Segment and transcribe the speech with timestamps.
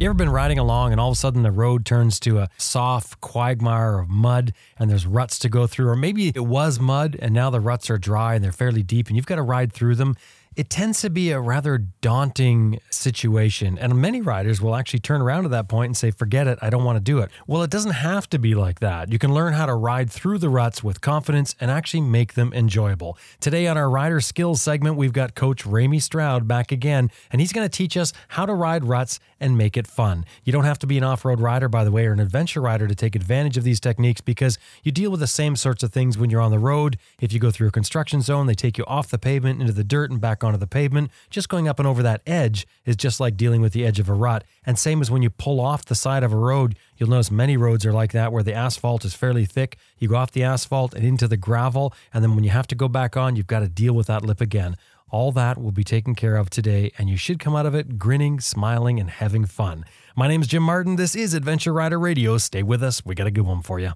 [0.00, 2.48] You ever been riding along and all of a sudden the road turns to a
[2.58, 5.88] soft quagmire of mud and there's ruts to go through?
[5.88, 9.06] Or maybe it was mud and now the ruts are dry and they're fairly deep
[9.06, 10.16] and you've got to ride through them
[10.56, 13.78] it tends to be a rather daunting situation.
[13.78, 16.70] And many riders will actually turn around at that point and say, forget it, I
[16.70, 17.30] don't want to do it.
[17.46, 19.10] Well, it doesn't have to be like that.
[19.12, 22.52] You can learn how to ride through the ruts with confidence and actually make them
[22.52, 23.18] enjoyable.
[23.40, 27.52] Today on our rider skills segment, we've got Coach Ramey Stroud back again, and he's
[27.52, 30.24] going to teach us how to ride ruts and make it fun.
[30.44, 32.60] You don't have to be an off road rider, by the way, or an adventure
[32.60, 35.92] rider to take advantage of these techniques because you deal with the same sorts of
[35.92, 36.98] things when you're on the road.
[37.20, 39.84] If you go through a construction zone, they take you off the pavement into the
[39.84, 41.10] dirt and back onto the pavement.
[41.30, 44.08] Just going up and over that edge is just like dealing with the edge of
[44.08, 44.44] a rut.
[44.64, 47.56] And same as when you pull off the side of a road, you'll notice many
[47.56, 49.76] roads are like that where the asphalt is fairly thick.
[49.98, 51.92] You go off the asphalt and into the gravel.
[52.12, 54.24] And then when you have to go back on, you've got to deal with that
[54.24, 54.76] lip again.
[55.10, 57.98] All that will be taken care of today, and you should come out of it
[57.98, 59.84] grinning, smiling, and having fun.
[60.16, 60.96] My name is Jim Martin.
[60.96, 62.36] This is Adventure Rider Radio.
[62.38, 63.04] Stay with us.
[63.04, 63.92] We got a good one for you.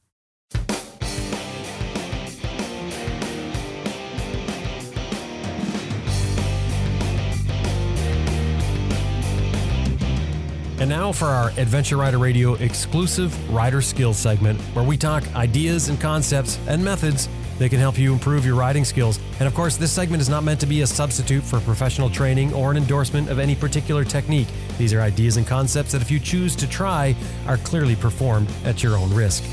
[10.79, 15.89] And now for our Adventure Rider Radio exclusive rider skills segment, where we talk ideas
[15.89, 17.27] and concepts and methods
[17.57, 19.19] that can help you improve your riding skills.
[19.39, 22.53] And of course, this segment is not meant to be a substitute for professional training
[22.53, 24.47] or an endorsement of any particular technique.
[24.77, 27.15] These are ideas and concepts that, if you choose to try,
[27.47, 29.43] are clearly performed at your own risk.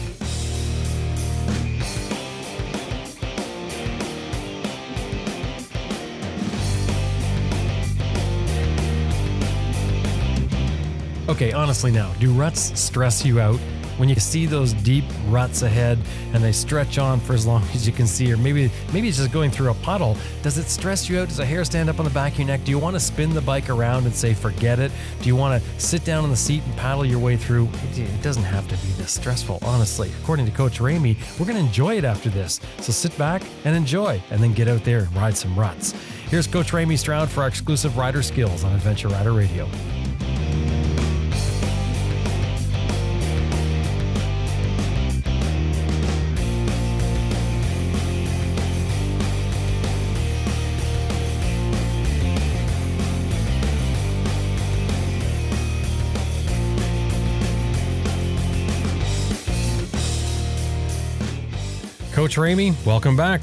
[11.27, 13.57] Okay, honestly now, do ruts stress you out?
[13.97, 15.99] When you see those deep ruts ahead
[16.35, 19.17] and they stretch on for as long as you can see, or maybe maybe it's
[19.17, 21.29] just going through a puddle, does it stress you out?
[21.29, 22.65] Does a hair stand up on the back of your neck?
[22.65, 24.93] Do you want to spin the bike around and say forget it?
[25.23, 27.71] Do you want to sit down on the seat and paddle your way through?
[27.95, 30.13] It doesn't have to be this stressful, honestly.
[30.23, 32.61] According to Coach Ramey, we're to enjoy it after this.
[32.81, 35.93] So sit back and enjoy, and then get out there and ride some ruts.
[36.29, 39.67] Here's Coach Ramey Stroud for our exclusive rider skills on Adventure Rider Radio.
[62.25, 63.43] Coach Ramey, welcome back.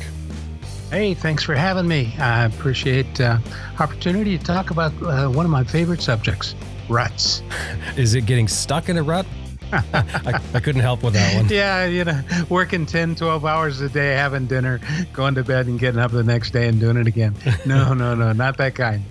[0.90, 2.16] Hey, thanks for having me.
[2.18, 3.38] I appreciate uh,
[3.80, 6.56] opportunity to talk about uh, one of my favorite subjects,
[6.90, 7.44] ruts.
[7.96, 9.28] Is it getting stuck in a rut?
[9.72, 11.48] I, I, couldn't help with that one.
[11.50, 14.82] Yeah, you know, working 10, 12 hours a day, having dinner,
[15.14, 17.36] going to bed and getting up the next day and doing it again.
[17.68, 19.04] No, no, no, not that kind.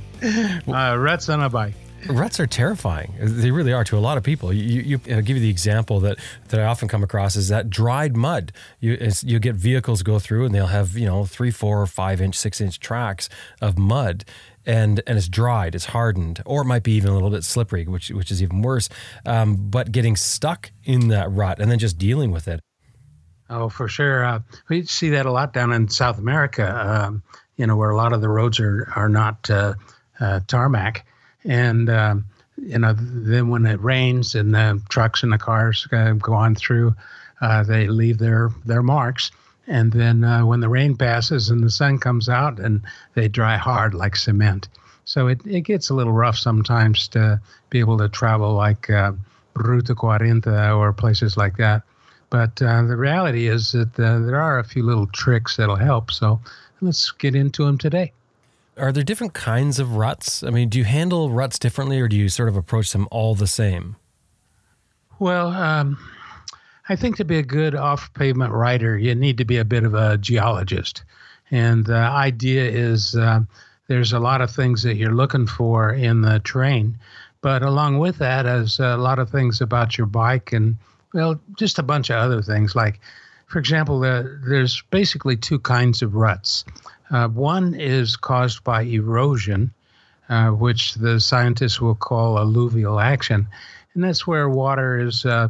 [0.66, 1.74] Uh, ruts on a bike.
[2.08, 3.14] Ruts are terrifying.
[3.20, 4.52] They really are to a lot of people.
[4.52, 6.18] You, you I'll give you the example that,
[6.48, 8.52] that I often come across is that dried mud.
[8.80, 12.36] You you get vehicles go through and they'll have you know three, four, five inch,
[12.36, 13.28] six inch tracks
[13.60, 14.24] of mud,
[14.64, 17.84] and and it's dried, it's hardened, or it might be even a little bit slippery,
[17.86, 18.88] which which is even worse.
[19.26, 22.60] Um, but getting stuck in that rut and then just dealing with it.
[23.48, 24.24] Oh, for sure.
[24.24, 27.04] Uh, we see that a lot down in South America.
[27.04, 27.22] Um,
[27.56, 29.74] you know, where a lot of the roads are are not uh,
[30.20, 31.04] uh, tarmac,
[31.44, 32.24] and um,
[32.56, 36.54] you know, then when it rains and the trucks and the cars uh, go on
[36.54, 36.94] through,
[37.40, 39.30] uh, they leave their their marks.
[39.66, 42.82] And then uh, when the rain passes and the sun comes out, and
[43.14, 44.68] they dry hard like cement.
[45.04, 47.40] So it, it gets a little rough sometimes to
[47.70, 49.12] be able to travel like uh,
[49.54, 51.82] Ruta 40 or places like that.
[52.30, 56.12] But uh, the reality is that uh, there are a few little tricks that'll help.
[56.12, 56.40] So
[56.80, 58.12] let's get into them today.
[58.80, 60.42] Are there different kinds of ruts?
[60.42, 63.34] I mean, do you handle ruts differently or do you sort of approach them all
[63.34, 63.96] the same?
[65.18, 65.98] Well, um,
[66.88, 69.84] I think to be a good off pavement rider, you need to be a bit
[69.84, 71.04] of a geologist.
[71.50, 73.40] And the idea is uh,
[73.88, 76.96] there's a lot of things that you're looking for in the terrain.
[77.42, 80.76] But along with that, is a lot of things about your bike and,
[81.12, 82.74] well, just a bunch of other things.
[82.74, 83.00] Like,
[83.46, 86.64] for example, there's basically two kinds of ruts.
[87.10, 89.72] Uh, one is caused by erosion,
[90.28, 93.48] uh, which the scientists will call alluvial action.
[93.94, 95.48] And that's where water is uh,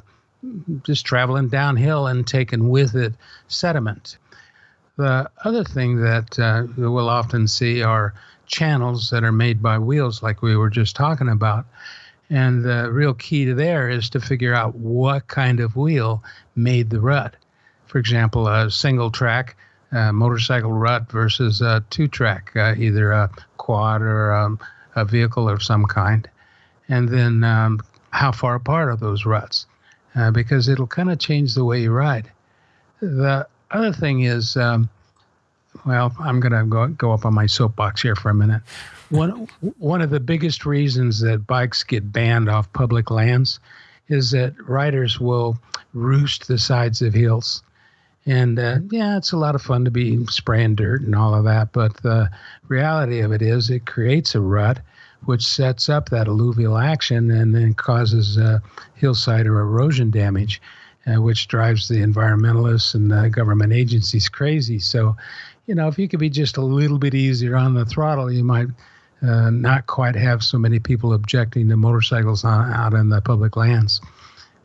[0.83, 3.15] just traveling downhill and taking with it
[3.49, 4.17] sediment.
[4.97, 8.15] The other thing that uh, we'll often see are
[8.47, 11.67] channels that are made by wheels, like we were just talking about.
[12.29, 16.23] And the real key to there is to figure out what kind of wheel
[16.55, 17.35] made the rut.
[17.87, 19.57] For example, a single track
[19.93, 24.59] uh, motorcycle rut versus a two track, uh, either a quad or um,
[24.97, 26.29] a vehicle of some kind.
[26.89, 29.67] And then um, how far apart are those ruts?
[30.15, 32.31] Uh, because it'll kind of change the way you ride.
[33.01, 34.91] The other thing is, um,
[35.87, 38.63] well, I'm going to go, go up on my soapbox here for a minute.
[39.11, 39.49] One,
[39.79, 43.61] one of the biggest reasons that bikes get banned off public lands
[44.09, 45.59] is that riders will
[45.95, 47.63] roost the sides of hills.
[48.27, 51.45] And uh, yeah, it's a lot of fun to be spraying dirt and all of
[51.45, 51.73] that.
[51.73, 52.31] But the
[52.69, 54.81] reality of it is, it creates a rut,
[55.25, 58.59] which sets up that alluvial action and then causes uh,
[58.95, 60.61] hillside or erosion damage,
[61.07, 64.79] uh, which drives the environmentalists and the government agencies crazy.
[64.79, 65.17] So,
[65.67, 68.45] you know, if you could be just a little bit easier on the throttle, you
[68.45, 68.69] might
[69.23, 73.57] uh, not quite have so many people objecting to motorcycles on, out in the public
[73.57, 74.01] lands.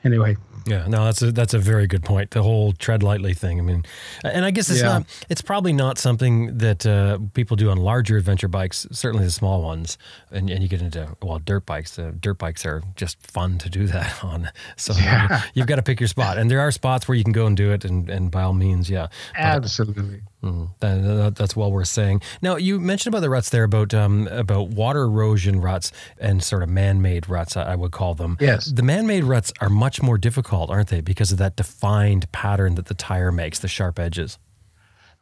[0.03, 2.31] Anyway, yeah, no, that's a that's a very good point.
[2.31, 3.59] The whole tread lightly thing.
[3.59, 3.83] I mean,
[4.23, 4.87] and I guess it's Yeah.
[4.99, 5.05] not.
[5.29, 8.87] It's probably not something that uh, people do on larger adventure bikes.
[8.91, 9.97] Certainly the small ones,
[10.31, 11.97] and, and you get into well, dirt bikes.
[11.99, 14.49] Uh, dirt bikes are just fun to do that on.
[14.75, 15.43] So Yeah.
[15.53, 17.55] you've got to pick your spot, and there are spots where you can go and
[17.55, 19.07] do it, and, and by all means, yeah.
[19.35, 20.21] absolutely.
[20.41, 22.21] That- that's well worth saying.
[22.41, 26.61] Now, you mentioned about the ruts there, about um, about water erosion ruts and sort
[26.63, 28.37] of man-made ruts, I, I would call them.
[28.39, 28.65] Yes.
[28.65, 32.85] The man-made ruts are much more difficult, aren't they, because of that defined pattern that
[32.85, 34.37] the tire makes, the sharp edges.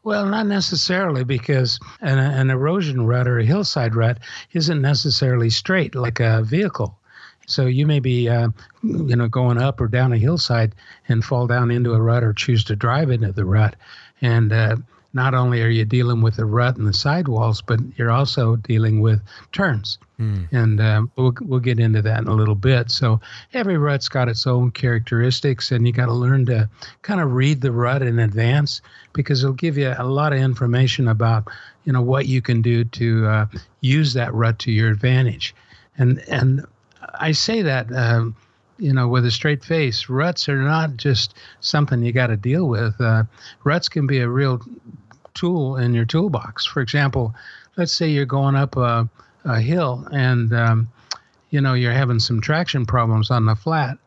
[0.03, 4.17] Well, not necessarily, because an, an erosion rut or a hillside rut
[4.51, 6.99] isn't necessarily straight like a vehicle.
[7.47, 8.49] So you may be, uh,
[8.83, 10.75] you know, going up or down a hillside
[11.07, 13.77] and fall down into a rut or choose to drive into the rut.
[14.21, 14.75] And uh,
[15.13, 18.99] not only are you dealing with the rut and the sidewalls, but you're also dealing
[18.99, 19.21] with
[19.51, 19.99] turns.
[20.51, 22.89] And um, we'll, we'll get into that in a little bit.
[22.89, 23.19] So
[23.53, 26.69] every rut's got its own characteristics, and you got to learn to
[27.01, 28.81] kind of read the rut in advance
[29.13, 31.47] because it'll give you a lot of information about,
[31.83, 33.45] you know, what you can do to uh,
[33.81, 35.53] use that rut to your advantage.
[35.97, 36.65] And and
[37.19, 38.35] I say that, um,
[38.77, 40.09] you know, with a straight face.
[40.09, 42.99] Ruts are not just something you got to deal with.
[42.99, 43.23] Uh,
[43.63, 44.61] ruts can be a real
[45.33, 46.65] tool in your toolbox.
[46.65, 47.33] For example,
[47.77, 49.09] let's say you're going up a,
[49.45, 50.89] a hill and um,
[51.49, 53.97] you know you're having some traction problems on the flat.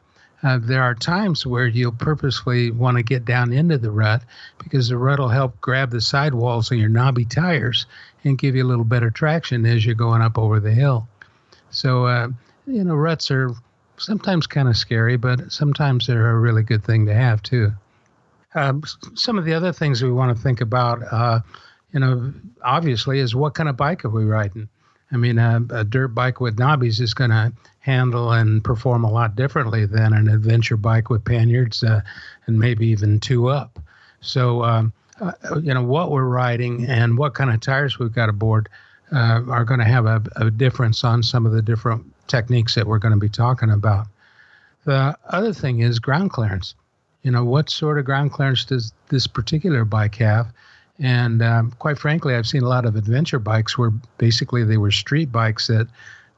[0.42, 4.22] Uh, there are times where you'll purposely want to get down into the rut
[4.62, 7.86] because the rut will help grab the sidewalls of your knobby tires
[8.22, 11.08] and give you a little better traction as you're going up over the hill.
[11.70, 12.28] So, uh,
[12.66, 13.50] you know, ruts are
[13.96, 17.72] sometimes kind of scary, but sometimes they're a really good thing to have too.
[18.56, 18.82] Um,
[19.14, 21.40] some of the other things we want to think about, uh,
[21.92, 22.32] you know,
[22.64, 24.68] obviously, is what kind of bike are we riding?
[25.12, 29.10] I mean, a, a dirt bike with knobbies is going to handle and perform a
[29.10, 32.00] lot differently than an adventure bike with panniers uh,
[32.46, 33.78] and maybe even two up.
[34.20, 35.32] So, um, uh,
[35.62, 38.68] you know, what we're riding and what kind of tires we've got aboard
[39.12, 42.86] uh, are going to have a, a difference on some of the different techniques that
[42.86, 44.06] we're going to be talking about.
[44.84, 46.74] The other thing is ground clearance.
[47.26, 50.46] You know, what sort of ground clearance does this particular bike have?
[51.00, 54.92] And um, quite frankly, I've seen a lot of adventure bikes where basically they were
[54.92, 55.88] street bikes that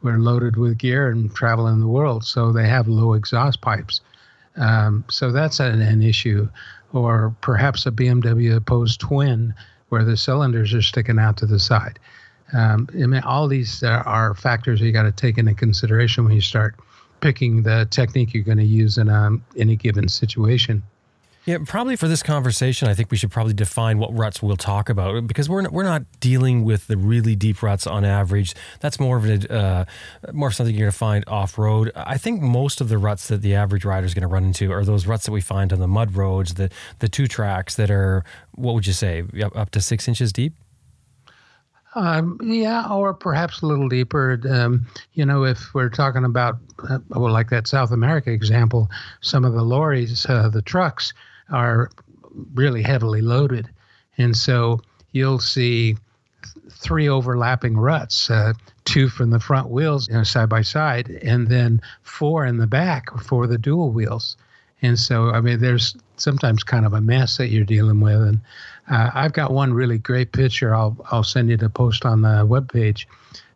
[0.01, 2.25] were loaded with gear and traveling the world.
[2.25, 4.01] So they have low exhaust pipes.
[4.57, 6.49] Um, so that's an, an, issue.
[6.95, 9.53] Or perhaps a BMW opposed twin
[9.91, 11.99] where the cylinders are sticking out to the side.
[12.55, 16.33] Um, I mean, all these are, are factors you got to take into consideration when
[16.33, 16.77] you start
[17.21, 20.83] picking the technique you're going to use in um, any given situation.
[21.49, 24.91] Yeah, probably for this conversation, I think we should probably define what ruts we'll talk
[24.91, 28.55] about because we're not, we're not dealing with the really deep ruts on average.
[28.81, 29.85] That's more of a uh,
[30.35, 31.91] more something you're going to find off road.
[31.97, 34.71] I think most of the ruts that the average rider is going to run into
[34.71, 37.91] are those ruts that we find on the mud roads, the the two tracks that
[37.91, 40.53] are what would you say up to six inches deep.
[41.95, 44.41] Um, yeah, or perhaps a little deeper.
[44.49, 48.91] Um, you know, if we're talking about, uh, well, like that South America example,
[49.21, 51.13] some of the lorries, uh, the trucks
[51.51, 51.91] are
[52.55, 53.69] really heavily loaded.
[54.19, 55.97] And so you'll see
[56.71, 58.53] three overlapping ruts, uh,
[58.85, 62.67] two from the front wheels you know, side by side, and then four in the
[62.67, 64.37] back for the dual wheels.
[64.83, 68.21] And so, I mean, there's sometimes kind of a mess that you're dealing with.
[68.21, 68.41] And
[68.91, 70.75] uh, I've got one really great picture.
[70.75, 73.07] I'll I'll send you the post on the webpage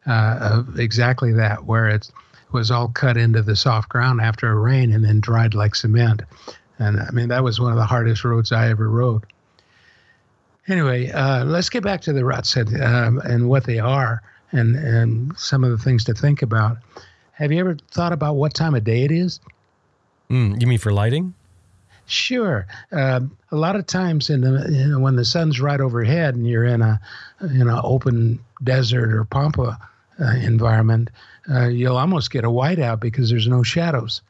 [0.06, 2.10] uh, of exactly that, where it
[2.52, 6.22] was all cut into the soft ground after a rain and then dried like cement.
[6.78, 9.24] And I mean, that was one of the hardest roads I ever rode.
[10.68, 14.22] Anyway, uh, let's get back to the ruts and, um, and what they are
[14.52, 16.78] and, and some of the things to think about.
[17.32, 19.40] Have you ever thought about what time of day it is?
[20.30, 21.34] Mm, you mean for lighting?
[22.06, 22.66] Sure.
[22.90, 26.46] Uh, a lot of times, in the you know, when the sun's right overhead and
[26.46, 27.00] you're in a
[27.40, 29.78] in an open desert or pampa
[30.20, 31.10] uh, environment,
[31.50, 34.20] uh, you'll almost get a whiteout because there's no shadows.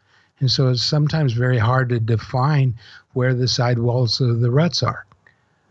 [0.40, 2.74] And so it's sometimes very hard to define
[3.14, 5.04] where the sidewalls of the ruts are.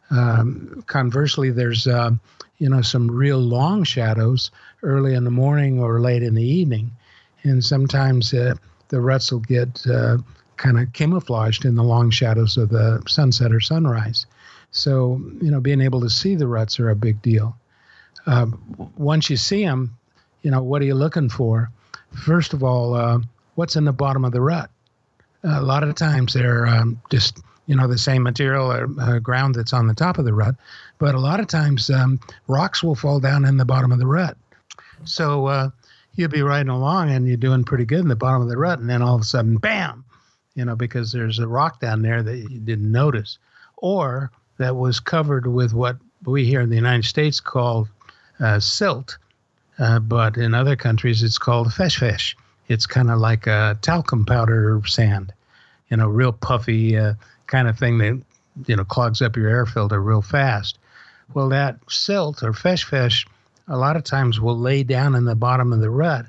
[0.09, 2.11] Um, conversely, there's uh,
[2.57, 4.51] you know some real long shadows
[4.83, 6.91] early in the morning or late in the evening,
[7.43, 8.55] and sometimes uh,
[8.89, 10.17] the ruts will get uh,
[10.61, 14.27] kind of camouflaged in the long shadows of the sunset or sunrise.
[14.69, 17.57] So you know, being able to see the ruts are a big deal.
[18.27, 19.97] Um, once you see them,
[20.43, 21.71] you know what are you looking for?
[22.13, 23.19] First of all, uh,
[23.55, 24.69] what's in the bottom of the rut.
[25.43, 29.55] a lot of times they're um, just you know the same material or uh, ground
[29.55, 30.55] that's on the top of the rut,
[30.99, 34.07] but a lot of times um, rocks will fall down in the bottom of the
[34.07, 34.37] rut.
[35.05, 35.69] So uh,
[36.13, 38.77] you'll be riding along and you're doing pretty good in the bottom of the rut,
[38.77, 40.05] and then all of a sudden, bam!
[40.55, 43.37] You know because there's a rock down there that you didn't notice,
[43.77, 47.87] or that was covered with what we here in the United States call
[48.39, 49.17] uh, silt,
[49.79, 52.35] uh, but in other countries it's called fesh fesh
[52.71, 55.33] it's kind of like a talcum powder sand,
[55.89, 57.13] you know, real puffy uh,
[57.47, 58.21] kind of thing that,
[58.65, 60.77] you know, clogs up your air filter real fast.
[61.33, 63.27] Well, that silt or fesh fesh
[63.67, 66.25] a lot of times will lay down in the bottom of the rut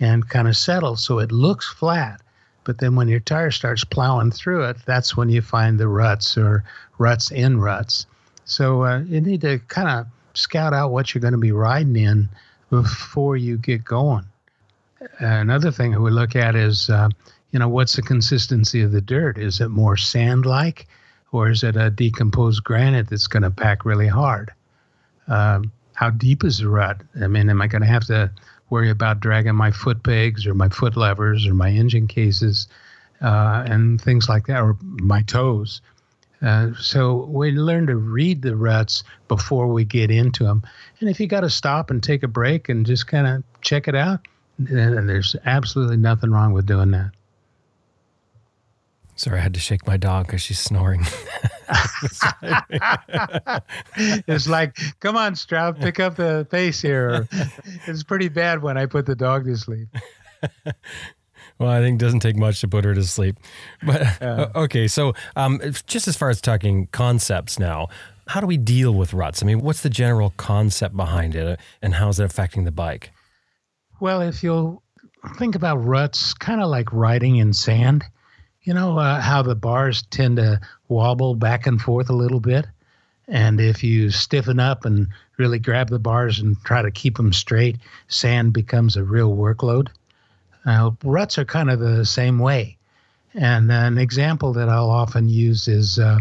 [0.00, 2.20] and kind of settle so it looks flat.
[2.64, 6.36] But then when your tire starts plowing through it, that's when you find the ruts
[6.36, 6.64] or
[6.98, 8.06] ruts in ruts.
[8.44, 11.96] So uh, you need to kind of scout out what you're going to be riding
[11.96, 12.28] in
[12.70, 14.24] before you get going
[15.18, 17.08] another thing we look at is, uh,
[17.50, 19.38] you know, what's the consistency of the dirt?
[19.38, 20.86] Is it more sand-like,
[21.32, 24.52] or is it a decomposed granite that's going to pack really hard?
[25.28, 27.00] Um, how deep is the rut?
[27.20, 28.30] I mean, am I going to have to
[28.74, 32.66] worry about dragging my foot pegs or my foot levers or my engine cases
[33.22, 35.80] uh, and things like that, or my toes?
[36.42, 40.62] Uh, so we learn to read the ruts before we get into them.
[40.98, 43.86] And if you got to stop and take a break and just kind of check
[43.86, 44.26] it out,
[44.58, 47.12] and there's absolutely nothing wrong with doing that.
[49.16, 51.02] Sorry, I had to shake my dog because she's snoring.
[54.26, 57.28] it's like, come on, Stroud, pick up the pace here.
[57.86, 59.88] It's pretty bad when I put the dog to sleep.
[61.58, 63.36] well, I think it doesn't take much to put her to sleep.
[63.84, 64.20] But
[64.56, 67.88] okay, so um, just as far as talking concepts now,
[68.26, 69.42] how do we deal with ruts?
[69.42, 73.10] I mean, what's the general concept behind it, and how is it affecting the bike?
[74.00, 74.82] Well, if you'll
[75.36, 78.04] think about ruts, kind of like riding in sand,
[78.64, 82.66] you know uh, how the bars tend to wobble back and forth a little bit.
[83.26, 87.32] And if you stiffen up and really grab the bars and try to keep them
[87.32, 87.78] straight,
[88.08, 89.88] sand becomes a real workload.
[91.02, 92.76] Ruts are kind of the same way.
[93.34, 96.18] And an example that I'll often use is, uh,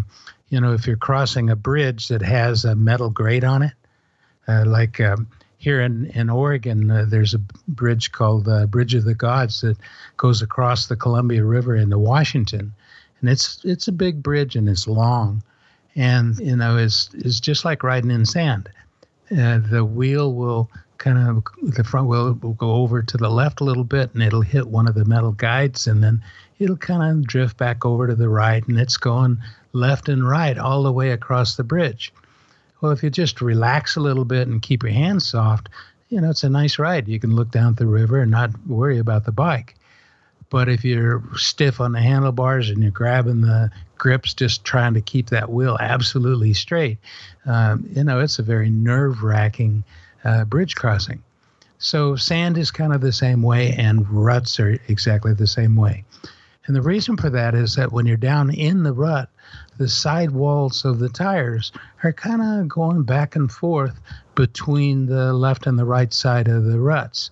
[0.50, 3.74] you know, if you're crossing a bridge that has a metal grate on it,
[4.48, 5.28] uh, like um,
[5.64, 7.40] here in, in Oregon, uh, there's a
[7.70, 9.78] bridge called uh, Bridge of the Gods that
[10.18, 12.74] goes across the Columbia River into Washington,
[13.22, 15.42] and it's it's a big bridge and it's long,
[15.96, 18.70] and you know it's it's just like riding in sand.
[19.32, 23.62] Uh, the wheel will kind of the front wheel will go over to the left
[23.62, 26.22] a little bit, and it'll hit one of the metal guides, and then
[26.60, 29.38] it'll kind of drift back over to the right, and it's going
[29.72, 32.12] left and right all the way across the bridge.
[32.84, 35.70] Well, if you just relax a little bit and keep your hands soft,
[36.10, 37.08] you know, it's a nice ride.
[37.08, 39.76] You can look down the river and not worry about the bike.
[40.50, 45.02] But if you're stiff on the handlebars and you're grabbing the grips, just trying to
[45.02, 46.98] keep that wheel absolutely straight,
[47.46, 49.86] um, you know, it's a very nerve wracking
[50.26, 51.24] uh, bridge crossing.
[51.78, 56.04] So sand is kind of the same way, and ruts are exactly the same way.
[56.66, 59.30] And the reason for that is that when you're down in the rut,
[59.78, 61.72] the side walls of the tires
[62.04, 64.00] are kind of going back and forth
[64.36, 67.32] between the left and the right side of the ruts.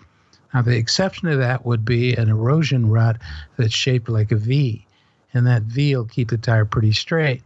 [0.53, 3.17] Now, the exception to that would be an erosion rut
[3.57, 4.85] that's shaped like a V,
[5.33, 7.41] and that V will keep the tire pretty straight.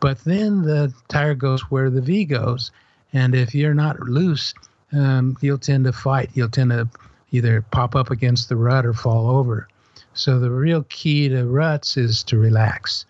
[0.00, 2.70] But then the tire goes where the V goes,
[3.14, 4.52] and if you're not loose,
[4.92, 6.30] um, you'll tend to fight.
[6.34, 6.86] You'll tend to
[7.30, 9.68] either pop up against the rut or fall over.
[10.14, 13.04] So the real key to ruts is to relax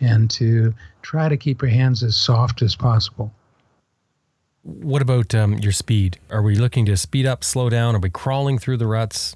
[0.00, 3.32] and to try to keep your hands as soft as possible.
[4.62, 6.18] What about um, your speed?
[6.30, 7.96] Are we looking to speed up, slow down?
[7.96, 9.34] Are we crawling through the ruts?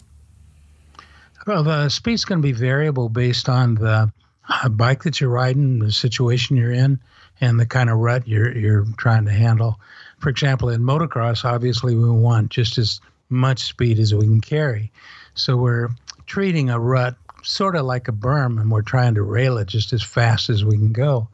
[1.47, 4.13] Well, the speed's going to be variable based on the
[4.49, 7.01] uh, bike that you're riding, the situation you're in,
[7.41, 9.81] and the kind of rut you're you're trying to handle.
[10.19, 14.93] For example, in motocross, obviously we want just as much speed as we can carry,
[15.35, 15.91] so we're
[16.27, 19.93] treating a rut sort of like a berm, and we're trying to rail it just
[19.93, 21.29] as fast as we can go.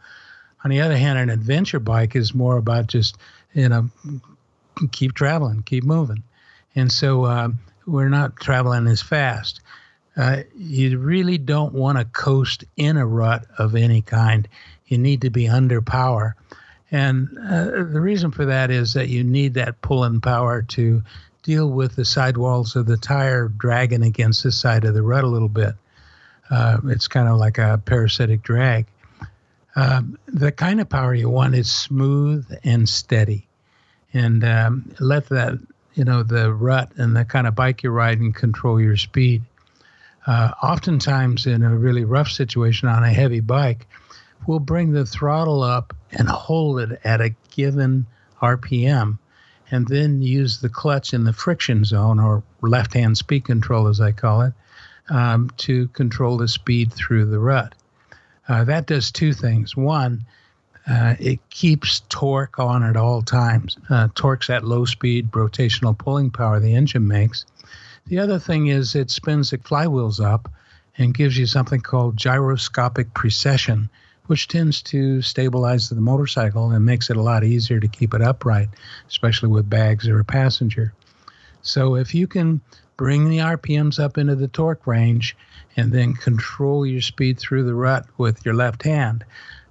[0.64, 3.16] On the other hand, an adventure bike is more about just
[3.54, 3.88] you know
[4.92, 6.22] keep traveling, keep moving,
[6.74, 7.48] and so uh,
[7.86, 9.60] we're not traveling as fast.
[10.16, 14.48] Uh, you really don't want to coast in a rut of any kind.
[14.86, 16.36] You need to be under power.
[16.90, 21.02] And uh, the reason for that is that you need that pulling power to
[21.42, 25.28] deal with the sidewalls of the tire dragging against the side of the rut a
[25.28, 25.74] little bit.
[26.50, 28.86] Uh, it's kind of like a parasitic drag.
[29.76, 33.46] Um, the kind of power you want is smooth and steady,
[34.12, 35.58] and um, let that
[35.94, 39.42] you know the rut and the kind of bike you're riding control your speed.
[40.26, 43.86] Uh, oftentimes, in a really rough situation on a heavy bike,
[44.46, 48.06] we'll bring the throttle up and hold it at a given
[48.42, 49.18] RPM,
[49.70, 54.00] and then use the clutch in the friction zone or left hand speed control, as
[54.00, 54.52] I call it,
[55.08, 57.74] um, to control the speed through the rut.
[58.48, 59.76] Uh, that does two things.
[59.76, 60.24] One,
[60.88, 63.76] uh, it keeps torque on at all times.
[63.88, 67.46] Uh, torque's at low speed, rotational pulling power the engine makes.
[68.06, 70.50] The other thing is it spins the flywheels up
[70.98, 73.88] and gives you something called gyroscopic precession,
[74.30, 78.22] which tends to stabilize the motorcycle and makes it a lot easier to keep it
[78.22, 78.68] upright,
[79.08, 80.94] especially with bags or a passenger.
[81.62, 82.60] So if you can
[82.96, 85.36] bring the RPMs up into the torque range
[85.76, 89.24] and then control your speed through the rut with your left hand,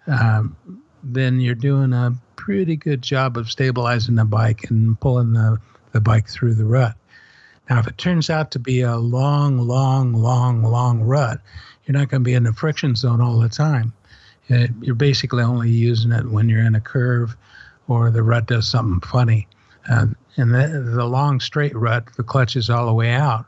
[0.07, 0.57] um,
[1.03, 5.57] then you're doing a pretty good job of stabilizing the bike and pulling the,
[5.93, 6.95] the bike through the rut.
[7.69, 11.39] Now, if it turns out to be a long, long, long, long rut,
[11.85, 13.93] you're not going to be in the friction zone all the time.
[14.51, 17.35] Uh, you're basically only using it when you're in a curve
[17.87, 19.47] or the rut does something funny.
[19.89, 20.07] Uh,
[20.37, 23.45] and the, the long straight rut, the clutch is all the way out.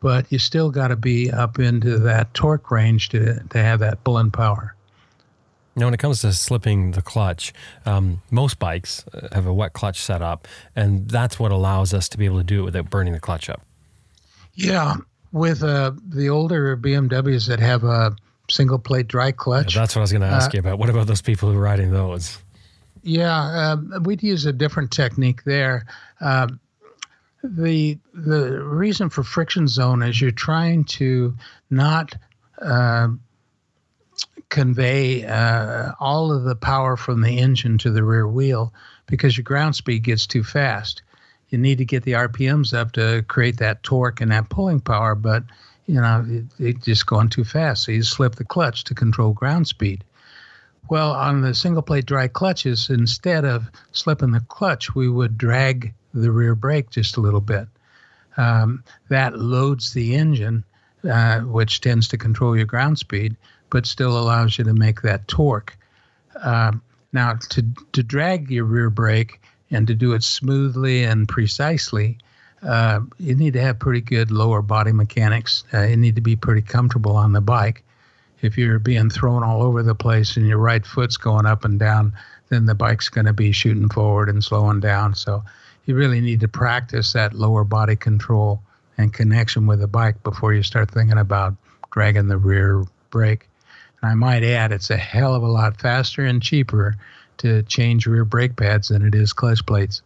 [0.00, 4.02] But you still got to be up into that torque range to, to have that
[4.04, 4.74] pulling power.
[5.74, 7.52] Now, when it comes to slipping the clutch,
[7.84, 12.08] um, most bikes uh, have a wet clutch set up, and that's what allows us
[12.10, 13.60] to be able to do it without burning the clutch up.
[14.54, 14.94] Yeah,
[15.32, 18.16] with uh, the older BMWs that have a
[18.48, 19.74] single plate dry clutch.
[19.74, 20.78] Yeah, that's what I was going to ask Uh, you about.
[20.78, 22.38] What about those people who are riding those?
[23.02, 25.86] Yeah, um, we'd use a different technique there.
[26.20, 26.58] Um,
[27.44, 31.34] the the reason for friction zone is you're trying to
[31.70, 32.14] not
[32.60, 33.20] um
[34.48, 38.72] convey uh, all of the power from the engine to the rear wheel
[39.06, 41.02] because your ground speed gets too fast.
[41.48, 45.14] You need to get the RPMs up to create that torque and that pulling power,
[45.14, 45.42] but
[45.86, 47.84] you know it, it's just going too fast.
[47.84, 50.04] So you slip the clutch to control ground speed.
[50.88, 55.94] Well, on the single plate dry clutches, instead of slipping the clutch, we would drag
[56.14, 57.66] the rear brake just a little bit.
[58.36, 60.64] Um, that loads the engine,
[61.08, 63.36] uh, which tends to control your ground speed,
[63.70, 65.76] but still allows you to make that torque.
[66.42, 72.18] Um, now, to, to drag your rear brake, And to do it smoothly and precisely,
[72.66, 75.64] uh, you need to have pretty good lower body mechanics.
[75.72, 77.84] Uh, you need to be pretty comfortable on the bike.
[78.42, 81.78] If you're being thrown all over the place and your right foot's going up and
[81.78, 82.12] down,
[82.48, 85.14] then the bike's going to be shooting forward and slowing down.
[85.14, 85.44] So
[85.84, 88.60] you really need to practice that lower body control
[88.98, 91.54] and connection with the bike before you start thinking about
[91.92, 93.48] dragging the rear brake.
[94.02, 96.96] And I might add, it's a hell of a lot faster and cheaper
[97.38, 100.02] to change rear brake pads than it is clutch plates.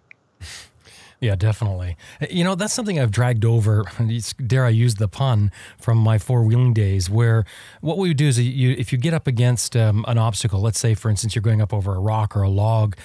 [1.21, 1.99] Yeah, definitely.
[2.31, 3.85] You know, that's something I've dragged over.
[4.47, 7.45] Dare I use the pun from my four wheeling days, where
[7.83, 10.79] what we would do is you, if you get up against um, an obstacle, let's
[10.81, 12.97] say, for instance, you're going up over a rock or a log,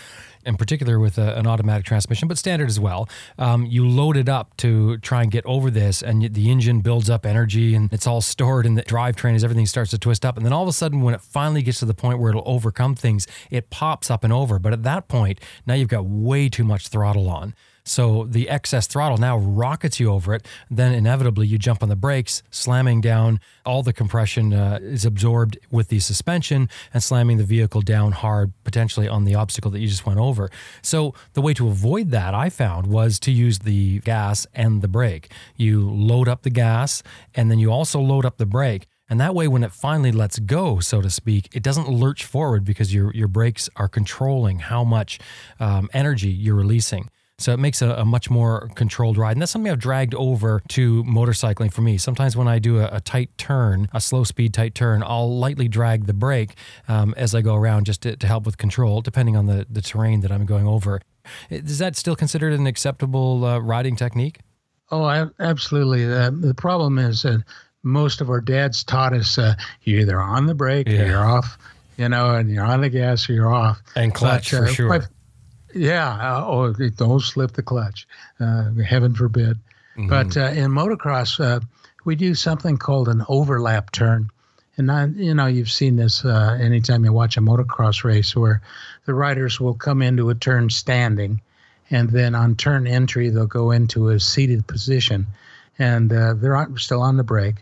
[0.46, 3.10] in particular with a, an automatic transmission, but standard as well.
[3.38, 7.10] Um, you load it up to try and get over this, and the engine builds
[7.10, 10.38] up energy and it's all stored in the drivetrain as everything starts to twist up.
[10.38, 12.44] And then all of a sudden, when it finally gets to the point where it'll
[12.46, 14.58] overcome things, it pops up and over.
[14.58, 17.54] But at that point, now you've got way too much throttle on.
[17.86, 20.46] So the excess throttle now rockets you over it.
[20.72, 23.40] Then inevitably you jump on the brakes, slamming down.
[23.64, 28.54] All the compression uh, is absorbed with the suspension and slamming the vehicle down hard,
[28.64, 30.50] potentially on the obstacle that you just went over.
[30.82, 34.88] So the way to avoid that, I found, was to use the gas and the
[34.88, 35.32] brake.
[35.56, 37.04] You load up the gas
[37.36, 38.88] and then you also load up the brake.
[39.08, 42.66] And that way, when it finally lets go, so to speak, it doesn't lurch forward
[42.66, 45.20] because your, your brakes are controlling how much
[45.60, 47.10] um, energy you're releasing.
[47.38, 49.34] So it makes a, a, much more controlled ride.
[49.34, 51.98] And that's something I've dragged over to motorcycling for me.
[51.98, 55.68] Sometimes when I do a, a tight turn, a slow speed tight turn, I'll lightly
[55.68, 56.56] drag the brake
[56.88, 59.82] um, as I go around just to, to help with control, depending on the, the
[59.82, 61.02] terrain that I'm going over.
[61.50, 64.40] Is that still considered an acceptable uh, riding technique?
[64.92, 66.06] Oh, absolutely.
[66.06, 67.44] Uh, the problem is that
[67.84, 71.02] most of our dads taught us uh, you're either on the brake yeah.
[71.02, 71.58] or you're off,
[71.98, 73.82] you know, and you're on the gas or you're off.
[73.96, 74.88] And clutch but, for uh, sure.
[74.88, 75.08] Quite,
[75.76, 76.10] yeah.
[76.10, 78.08] Uh, oh, don't slip the clutch.
[78.40, 79.60] Uh, heaven forbid.
[79.98, 80.08] Mm-hmm.
[80.08, 81.60] But uh, in motocross, uh,
[82.06, 84.30] we do something called an overlap turn.
[84.78, 88.62] And I, you know, you've seen this uh, anytime you watch a motocross race where
[89.06, 91.42] the riders will come into a turn standing,
[91.90, 95.28] and then on turn entry, they'll go into a seated position,
[95.80, 97.58] and uh, they're still on the brake.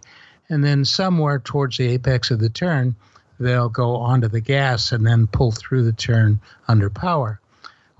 [0.49, 2.95] And then somewhere towards the apex of the turn,
[3.39, 7.39] they'll go onto the gas and then pull through the turn under power.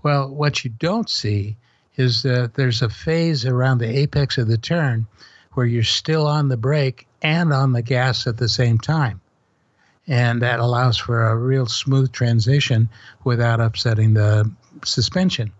[0.03, 1.55] Well, what you don't see
[1.95, 5.07] is that there's a phase around the apex of the turn
[5.53, 9.21] where you're still on the brake and on the gas at the same time.
[10.05, 12.89] And that allows for a real smooth transition
[13.23, 14.51] without upsetting the
[14.83, 15.51] suspension.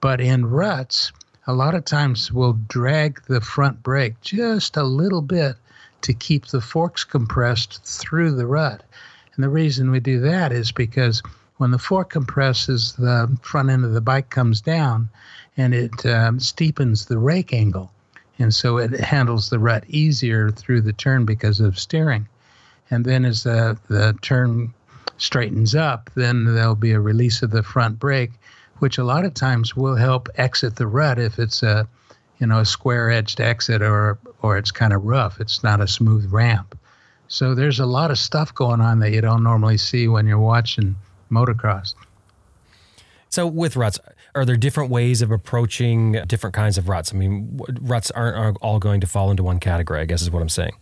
[0.00, 1.10] But in ruts,
[1.48, 5.56] a lot of times we'll drag the front brake just a little bit
[6.02, 8.84] to keep the forks compressed through the rut.
[9.34, 11.22] And the reason we do that is because
[11.60, 15.10] when the fork compresses, the front end of the bike comes down
[15.58, 17.92] and it um, steepens the rake angle.
[18.38, 22.26] And so it handles the rut easier through the turn because of steering.
[22.90, 24.72] And then as the, the turn
[25.18, 28.32] straightens up, then there'll be a release of the front brake,
[28.78, 31.86] which a lot of times will help exit the rut if it's a
[32.38, 35.38] you know a square edged exit or or it's kind of rough.
[35.38, 36.74] It's not a smooth ramp.
[37.28, 40.38] So there's a lot of stuff going on that you don't normally see when you're
[40.38, 40.96] watching
[41.30, 41.94] motocross.
[43.30, 43.98] So with ruts,
[44.34, 47.14] are there different ways of approaching different kinds of ruts?
[47.14, 50.00] I mean, ruts aren't all going to fall into one category.
[50.00, 50.72] I guess is what I'm saying.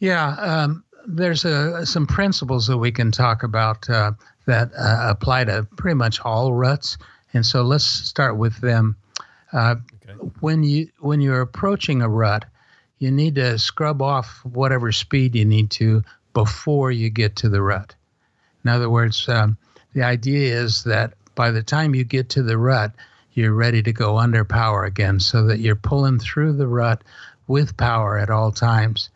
[0.00, 4.12] Yeah, um, there's a, some principles that we can talk about uh,
[4.46, 6.98] that uh, apply to pretty much all ruts,
[7.32, 8.96] and so let's start with them.
[9.52, 10.14] Uh, okay.
[10.40, 12.46] When you when you're approaching a rut,
[12.98, 16.02] you need to scrub off whatever speed you need to
[16.34, 17.94] before you get to the rut.
[18.64, 19.56] In other words, um,
[19.94, 22.92] the idea is that by the time you get to the rut,
[23.34, 27.02] you're ready to go under power again so that you're pulling through the rut
[27.46, 29.10] with power at all times.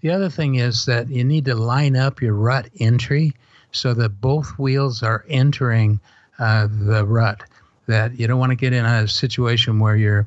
[0.00, 3.34] The other thing is that you need to line up your rut entry
[3.72, 6.00] so that both wheels are entering
[6.38, 7.42] uh, the rut.
[7.86, 10.26] That you don't want to get in a situation where you're,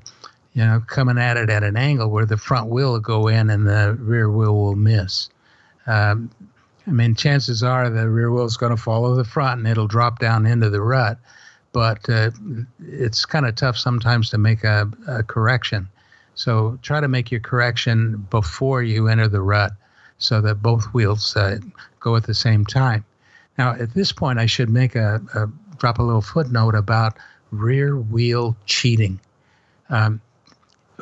[0.54, 3.50] you know, coming at it at an angle where the front wheel will go in
[3.50, 5.30] and the rear wheel will miss.
[5.88, 6.30] Um,
[6.86, 9.88] I mean, chances are the rear wheel is going to follow the front and it'll
[9.88, 11.18] drop down into the rut.
[11.72, 12.32] But uh,
[12.80, 15.88] it's kind of tough sometimes to make a, a, correction.
[16.36, 19.72] So try to make your correction before you enter the rut
[20.20, 21.58] so that both wheels uh,
[22.00, 23.04] go at the same time.
[23.58, 27.18] Now, at this point, I should make a, a drop a little footnote about
[27.52, 29.20] rear wheel cheating.
[29.90, 30.22] Um,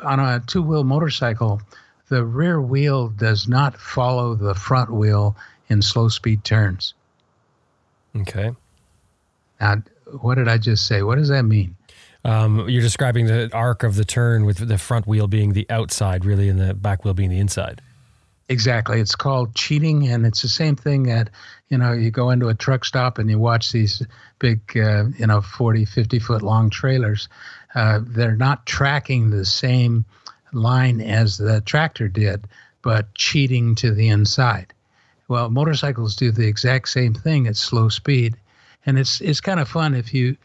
[0.02, 1.60] on a two wheel motorcycle,
[2.08, 5.36] the rear wheel does not follow the front wheel
[5.72, 6.94] in slow speed turns.
[8.16, 8.52] Okay.
[9.60, 9.82] Now,
[10.20, 11.02] what did I just say?
[11.02, 11.76] What does that mean?
[12.24, 16.24] Um, you're describing the arc of the turn with the front wheel being the outside,
[16.24, 17.80] really, and the back wheel being the inside.
[18.48, 19.00] Exactly.
[19.00, 21.30] It's called cheating, and it's the same thing that,
[21.68, 24.02] you know, you go into a truck stop and you watch these
[24.38, 27.28] big, uh, you know, 40, 50 foot long trailers.
[27.74, 30.04] Uh, they're not tracking the same
[30.52, 32.46] line as the tractor did,
[32.82, 34.71] but cheating to the inside.
[35.32, 38.36] Well, motorcycles do the exact same thing at slow speed.
[38.84, 40.36] And it's, it's kind of fun if you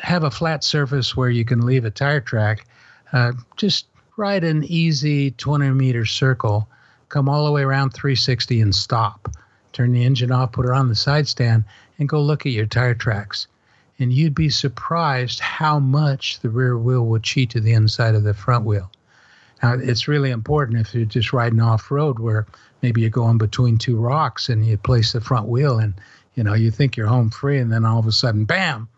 [0.00, 2.66] have a flat surface where you can leave a tire track,
[3.12, 6.66] uh, just ride an easy 20 meter circle
[7.10, 9.28] come all the way around 360 and stop.
[9.74, 11.64] Turn the engine off, put it on the side stand,
[11.98, 13.48] and go look at your tire tracks.
[13.98, 18.22] And you'd be surprised how much the rear wheel will cheat to the inside of
[18.22, 18.90] the front wheel.
[19.62, 22.46] Now, it's really important if you're just riding off road where
[22.82, 25.94] maybe you're going between two rocks and you place the front wheel and
[26.34, 28.88] you know you think you're home free and then all of a sudden bam!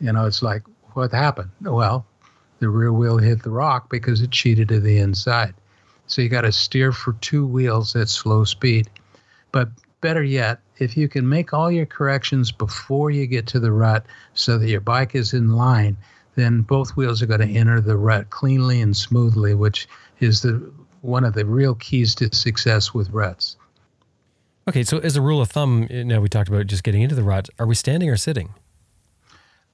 [0.00, 0.62] You know it's like
[0.94, 1.50] what happened?
[1.60, 2.06] Well
[2.60, 5.54] the rear wheel hit the rock because it cheated to the inside.
[6.06, 8.88] So you got to steer for two wheels at slow speed.
[9.52, 9.68] But
[10.00, 14.06] better yet, if you can make all your corrections before you get to the rut
[14.34, 15.96] so that your bike is in line,
[16.36, 19.88] then both wheels are going to enter the rut cleanly and smoothly, which
[20.20, 20.72] is the
[21.04, 23.56] one of the real keys to success with ruts.
[24.66, 27.14] Okay, so as a rule of thumb, you know, we talked about just getting into
[27.14, 27.50] the rut.
[27.58, 28.54] Are we standing or sitting?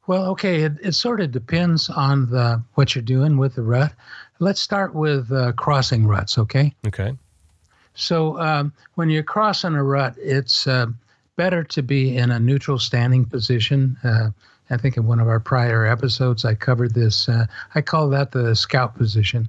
[0.07, 3.93] Well, okay, it, it sort of depends on the what you're doing with the rut.
[4.41, 6.75] Let's start with uh, crossing ruts, okay?
[6.87, 7.13] Okay.
[7.95, 10.87] So um, when you're crossing a rut, it's uh,
[11.37, 13.97] better to be in a neutral standing position.
[14.03, 14.31] Uh,
[14.71, 17.29] I think in one of our prior episodes, I covered this.
[17.29, 19.49] Uh, I call that the scout position,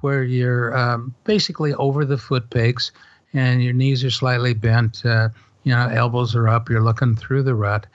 [0.00, 2.92] where you're um, basically over the foot pegs
[3.32, 5.04] and your knees are slightly bent.
[5.04, 5.28] Uh,
[5.64, 6.68] you know, elbows are up.
[6.68, 7.86] You're looking through the rut,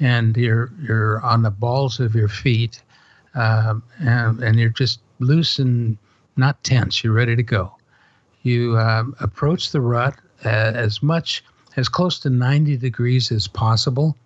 [0.00, 2.82] and you're you're on the balls of your feet,
[3.34, 5.96] um, and, and you're just loose and
[6.36, 7.04] not tense.
[7.04, 7.74] You're ready to go.
[8.42, 11.44] You um, approach the rut uh, as much
[11.76, 14.16] as close to 90 degrees as possible.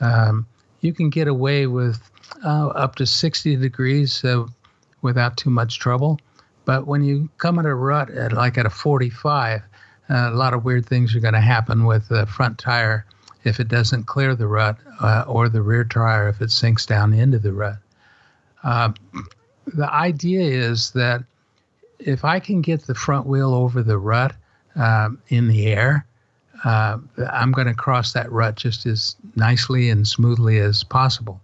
[0.00, 0.46] Um,
[0.80, 2.00] you can get away with
[2.44, 4.46] uh, up to 60 degrees uh,
[5.02, 6.20] without too much trouble.
[6.68, 9.62] But when you come at a rut at like at a 45,
[10.10, 13.06] uh, a lot of weird things are going to happen with the front tire
[13.44, 17.14] if it doesn't clear the rut, uh, or the rear tire if it sinks down
[17.14, 17.78] into the rut.
[18.62, 18.92] Uh,
[19.66, 21.24] the idea is that
[21.98, 24.34] if I can get the front wheel over the rut
[24.74, 26.04] um, in the air,
[26.66, 26.98] uh,
[27.32, 31.40] I'm going to cross that rut just as nicely and smoothly as possible.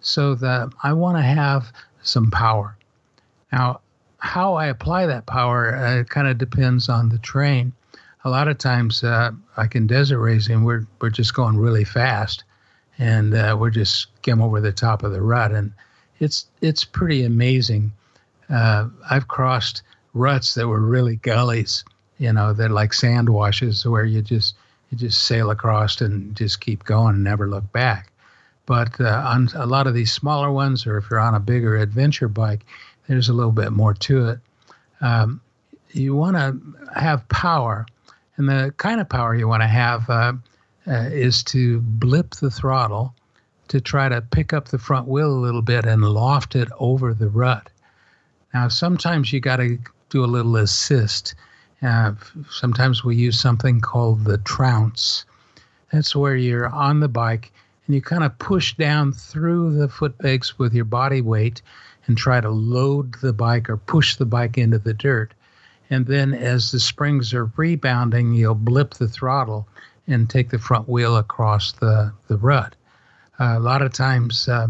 [0.00, 2.76] So that I want to have some power.
[3.52, 3.78] Now,
[4.24, 7.72] how I apply that power uh, kind of depends on the terrain.
[8.24, 12.42] A lot of times, uh, like in desert racing, we're we're just going really fast,
[12.98, 15.72] and uh, we're just skim over the top of the rut, and
[16.20, 17.92] it's it's pretty amazing.
[18.48, 19.82] Uh, I've crossed
[20.14, 21.84] ruts that were really gullies,
[22.18, 24.56] you know, they're like sand washes where you just
[24.90, 28.10] you just sail across and just keep going and never look back.
[28.66, 31.76] But uh, on a lot of these smaller ones, or if you're on a bigger
[31.76, 32.64] adventure bike,
[33.06, 34.38] there's a little bit more to it.
[35.00, 35.40] Um,
[35.90, 36.58] you want to
[36.98, 37.86] have power,
[38.36, 40.32] and the kind of power you want to have uh,
[40.86, 43.14] uh, is to blip the throttle
[43.68, 47.14] to try to pick up the front wheel a little bit and loft it over
[47.14, 47.70] the rut.
[48.52, 49.78] Now, sometimes you got to
[50.10, 51.34] do a little assist.
[51.82, 52.12] Uh,
[52.50, 55.24] sometimes we use something called the trounce.
[55.92, 57.52] That's where you're on the bike
[57.86, 61.62] and you kind of push down through the foot pegs with your body weight
[62.06, 65.34] and try to load the bike or push the bike into the dirt.
[65.90, 69.68] And then as the springs are rebounding, you'll blip the throttle
[70.06, 72.74] and take the front wheel across the, the rut.
[73.40, 74.68] Uh, a lot of times, uh,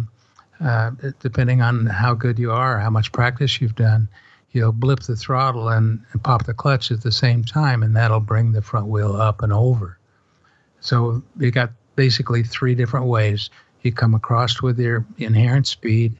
[0.65, 4.09] uh, depending on how good you are, how much practice you've done,
[4.53, 8.21] you'll blip the throttle and, and, pop the clutch at the same time, and that'll
[8.21, 9.99] bring the front wheel up and over.
[10.81, 13.51] So you got basically three different ways.
[13.83, 16.17] You come across with your inherent speed,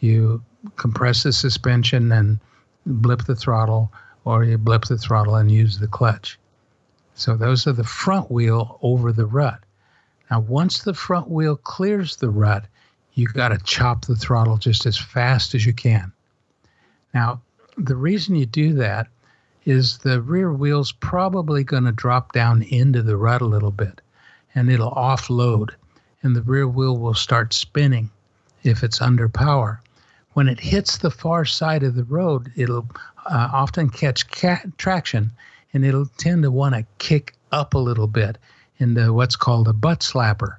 [0.00, 0.42] you
[0.76, 2.38] compress the suspension and
[2.86, 3.92] blip the throttle,
[4.24, 6.38] or you blip the throttle and use the clutch.
[7.14, 9.60] So those are the front wheel over the rut.
[10.30, 12.66] Now, once the front wheel clears the rut,
[13.14, 16.12] you got to chop the throttle just as fast as you can.
[17.12, 17.42] Now,
[17.76, 19.08] the reason you do that
[19.64, 24.00] is the rear wheel's probably going to drop down into the rut a little bit
[24.54, 25.70] and it'll offload
[26.22, 28.10] and the rear wheel will start spinning
[28.62, 29.82] if it's under power.
[30.40, 32.88] When it hits the far side of the road, it'll
[33.26, 34.26] uh, often catch
[34.78, 35.32] traction
[35.74, 38.38] and it'll tend to want to kick up a little bit
[38.78, 40.56] into what's called a butt slapper.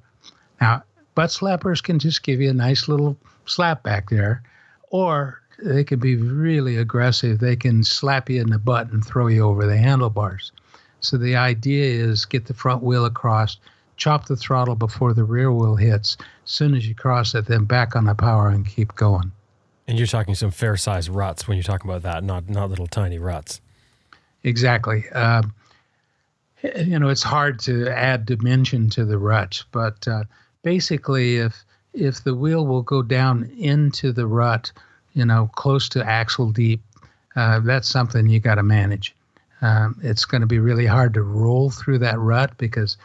[0.61, 0.83] Now,
[1.15, 3.17] butt slappers can just give you a nice little
[3.47, 4.43] slap back there,
[4.91, 7.39] or they can be really aggressive.
[7.39, 10.51] They can slap you in the butt and throw you over the handlebars.
[10.99, 13.57] So the idea is get the front wheel across,
[13.97, 16.17] chop the throttle before the rear wheel hits.
[16.45, 19.31] As soon as you cross it, then back on the power and keep going.
[19.91, 22.87] And you're talking some fair sized ruts when you're talking about that, not not little
[22.87, 23.59] tiny ruts.
[24.41, 25.09] Exactly.
[25.09, 25.53] Um,
[26.77, 30.23] you know, it's hard to add dimension to the rut, but uh,
[30.63, 34.71] basically, if if the wheel will go down into the rut,
[35.13, 36.81] you know, close to axle deep,
[37.35, 39.13] uh, that's something you got to manage.
[39.61, 42.95] Um, it's going to be really hard to roll through that rut because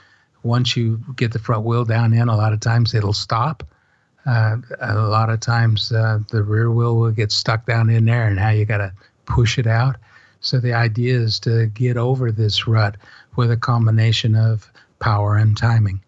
[0.45, 3.65] once you get the front wheel down in, a lot of times it'll stop.
[4.27, 8.27] Uh, a lot of times uh, the rear wheel will get stuck down in there,
[8.27, 8.93] and now you got to
[9.27, 9.97] push it out.
[10.41, 12.97] So the idea is to get over this rut
[13.37, 16.01] with a combination of power and timing.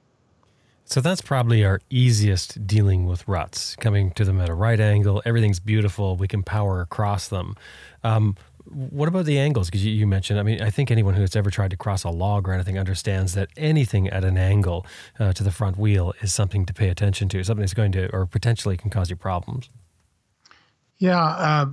[0.85, 5.21] So that's probably our easiest dealing with ruts, coming to them at a right angle.
[5.27, 6.17] Everything's beautiful.
[6.17, 7.57] We can power across them.
[8.03, 8.37] Um,
[8.71, 9.69] what about the angles?
[9.69, 12.11] Because you, you, mentioned, I mean, I think anyone who's ever tried to cross a
[12.11, 14.87] log or anything understands that anything at an angle
[15.19, 18.11] uh, to the front wheel is something to pay attention to, something that's going to,
[18.13, 19.71] or potentially can cause you problems.
[20.99, 21.23] Yeah.
[21.23, 21.67] Uh,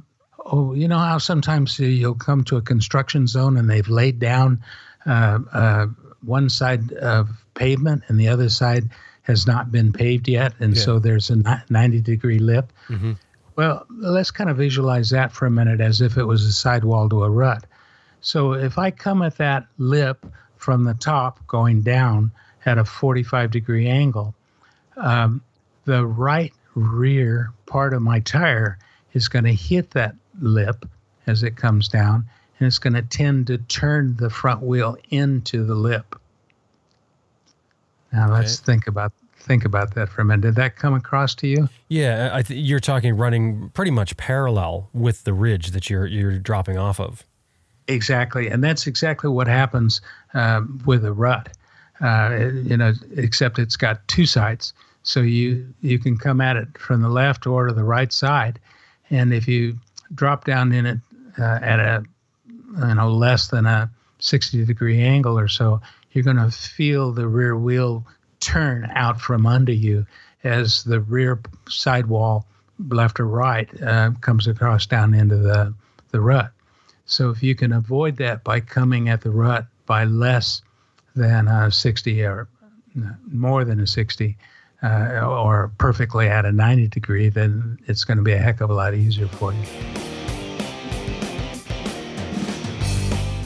[0.45, 4.63] oh, you know how sometimes you'll come to a construction zone and they've laid down
[5.05, 5.87] uh, uh
[6.23, 8.89] one side of pavement and the other side
[9.25, 10.53] has not been paved yet.
[10.59, 10.81] And yeah.
[10.81, 12.71] so there's a 90 degree lip.
[12.89, 13.13] Mm-hmm.
[13.55, 17.07] Well, let's kind of visualize that for a minute as if it was a sidewall
[17.09, 17.65] to a rut.
[18.21, 20.25] So if I come at that lip
[20.57, 22.31] from the top going down
[22.65, 24.33] at a 45 degree angle,
[24.97, 25.41] um,
[25.85, 28.77] the right rear part of my tire
[29.13, 30.85] is going to hit that lip
[31.27, 32.25] as it comes down,
[32.59, 36.19] and it's going to tend to turn the front wheel into the lip.
[38.11, 38.33] Now okay.
[38.33, 39.13] let's think about
[39.45, 40.41] think about that for a minute.
[40.41, 41.69] Did that come across to you?
[41.87, 46.37] Yeah, I th- you're talking running pretty much parallel with the ridge that you're you're
[46.37, 47.23] dropping off of.
[47.87, 50.01] Exactly, and that's exactly what happens
[50.33, 51.49] um, with a rut.
[52.01, 56.77] Uh, you know, except it's got two sides, so you you can come at it
[56.77, 58.59] from the left or to the right side,
[59.09, 59.77] and if you
[60.13, 60.99] drop down in it
[61.39, 62.03] uh, at a
[62.79, 65.79] you know less than a 60 degree angle or so,
[66.11, 68.05] you're going to feel the rear wheel
[68.39, 70.05] turn out from under you
[70.43, 72.45] as the rear sidewall,
[72.89, 75.73] left or right, uh, comes across down into the,
[76.11, 76.51] the rut.
[77.05, 80.61] So if you can avoid that by coming at the rut by less
[81.15, 82.47] than a 60 or
[83.31, 84.37] more than a 60,
[84.83, 88.69] uh, or perfectly at a 90 degree, then it's going to be a heck of
[88.69, 90.04] a lot easier for you.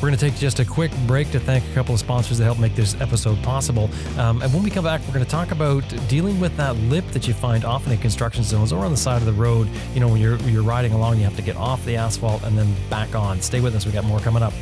[0.01, 2.45] We're going to take just a quick break to thank a couple of sponsors that
[2.45, 3.89] help make this episode possible.
[4.17, 7.05] Um, and when we come back, we're going to talk about dealing with that lip
[7.07, 9.67] that you find often in construction zones or on the side of the road.
[9.93, 12.57] You know, when you're, you're riding along, you have to get off the asphalt and
[12.57, 13.41] then back on.
[13.41, 13.85] Stay with us.
[13.85, 14.53] We got more coming up.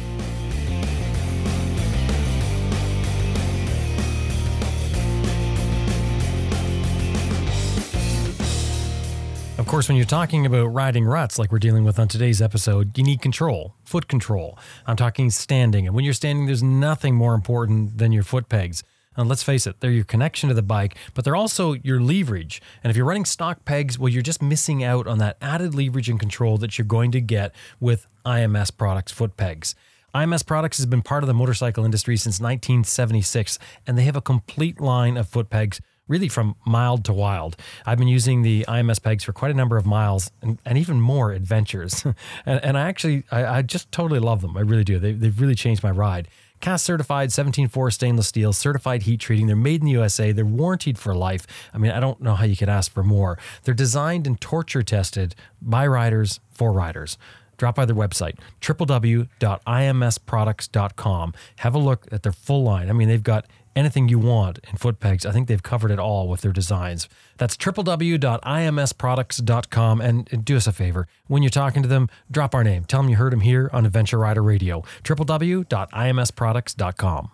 [9.78, 13.04] Course, when you're talking about riding ruts like we're dealing with on today's episode, you
[13.04, 14.58] need control, foot control.
[14.88, 15.86] I'm talking standing.
[15.86, 18.84] And when you're standing, there's nothing more important than your foot pegs.
[19.16, 22.60] And let's face it, they're your connection to the bike, but they're also your leverage.
[22.84, 26.10] And if you're running stock pegs, well, you're just missing out on that added leverage
[26.10, 29.76] and control that you're going to get with IMS products foot pegs.
[30.16, 34.22] IMS Products has been part of the motorcycle industry since 1976, and they have a
[34.22, 37.56] complete line of foot pegs really from mild to wild.
[37.86, 41.02] I've been using the IMS pegs for quite a number of miles and, and even
[41.02, 42.06] more adventures.
[42.46, 44.58] and, and, I actually, I, I, just totally love them.
[44.58, 45.00] I really do.
[45.00, 46.28] They, they've really changed my ride.
[46.60, 49.48] CAST certified 17.4 stainless steel, certified heat treating.
[49.48, 50.32] They're made in the USA.
[50.32, 51.46] They're warranted for life.
[51.74, 53.38] I mean, I don't know how you could ask for more.
[53.64, 57.18] They're designed and torture tested by riders for riders
[57.58, 61.34] drop by their website, www.imsproducts.com.
[61.58, 62.90] Have a look at their full line.
[62.90, 63.46] I mean, they've got
[63.78, 65.26] anything you want in foot pegs.
[65.26, 67.08] I think they've covered it all with their designs.
[67.38, 70.02] That's www.imsproducts.com.
[70.02, 72.86] And do us a favor when you're talking to them, drop our name.
[72.86, 74.82] Tell them you heard them here on Adventure Rider Radio.
[75.04, 77.30] www.imsproducts.com.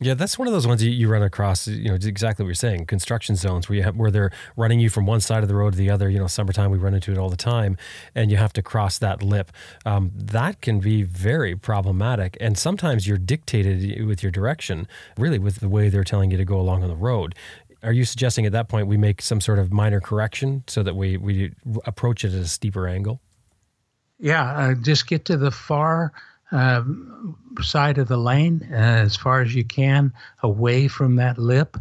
[0.05, 1.67] Yeah, that's one of those ones you, you run across.
[1.67, 2.85] You know, exactly what you're saying.
[2.85, 5.73] Construction zones where you have where they're running you from one side of the road
[5.73, 6.11] to the other.
[6.11, 7.79] You know, summertime we run into it all the time,
[8.15, 9.51] and you have to cross that lip.
[9.87, 14.87] Um, that can be very problematic, and sometimes you're dictated with your direction,
[15.17, 17.35] really, with the way they're telling you to go along on the road.
[17.83, 20.97] Are you suggesting at that point we make some sort of minor correction so that
[20.97, 21.53] we we
[21.87, 23.23] approach it at a steeper angle?
[24.19, 26.13] Yeah, uh, just get to the far
[26.53, 26.83] uh,
[27.63, 31.77] side of the lane uh, as far as you can away from that lip.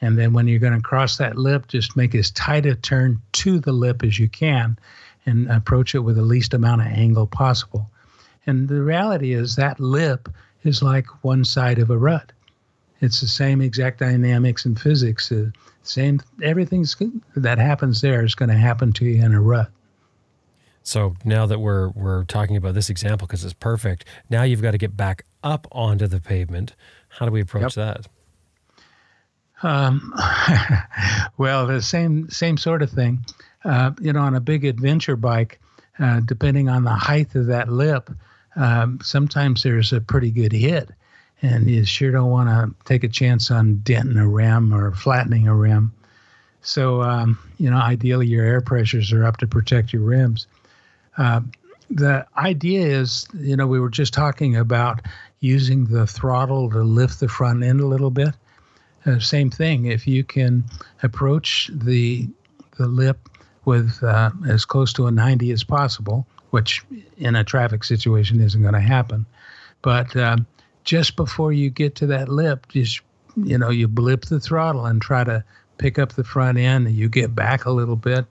[0.00, 3.22] And then when you're going to cross that lip, just make as tight a turn
[3.32, 4.78] to the lip as you can
[5.26, 7.88] and approach it with the least amount of angle possible.
[8.46, 10.28] And the reality is that lip
[10.64, 12.32] is like one side of a rut.
[13.00, 15.30] It's the same exact dynamics and physics.
[15.30, 15.50] Uh,
[15.82, 16.96] same everything's
[17.36, 19.70] that happens there is going to happen to you in a rut.
[20.84, 24.72] So now that we're we're talking about this example because it's perfect, now you've got
[24.72, 26.76] to get back up onto the pavement.
[27.08, 28.06] How do we approach yep.
[29.62, 29.66] that?
[29.66, 30.14] Um,
[31.38, 33.24] well, the same same sort of thing.
[33.64, 35.58] Uh, you know, on a big adventure bike,
[35.98, 38.10] uh, depending on the height of that lip,
[38.56, 40.90] um, sometimes there's a pretty good hit,
[41.40, 45.48] and you sure don't want to take a chance on denting a rim or flattening
[45.48, 45.94] a rim.
[46.60, 50.46] So, um, you know, ideally your air pressures are up to protect your rims.
[51.16, 51.40] Uh,
[51.90, 55.02] the idea is, you know, we were just talking about
[55.40, 58.34] using the throttle to lift the front end a little bit.
[59.06, 59.86] Uh, same thing.
[59.86, 60.64] If you can
[61.02, 62.28] approach the
[62.76, 63.28] the lip
[63.66, 66.82] with uh, as close to a 90 as possible, which
[67.18, 69.26] in a traffic situation isn't going to happen,
[69.82, 70.46] but um,
[70.82, 73.00] just before you get to that lip, just
[73.36, 75.44] you know, you blip the throttle and try to
[75.78, 76.86] pick up the front end.
[76.86, 78.24] And you get back a little bit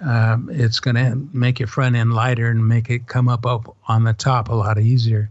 [0.00, 3.76] um, it's going to make your front end lighter and make it come up, up
[3.88, 5.30] on the top a lot easier.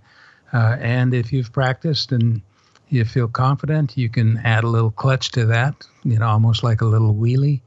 [0.53, 2.41] Uh, and if you've practiced and
[2.89, 6.81] you feel confident, you can add a little clutch to that, you know, almost like
[6.81, 7.61] a little wheelie.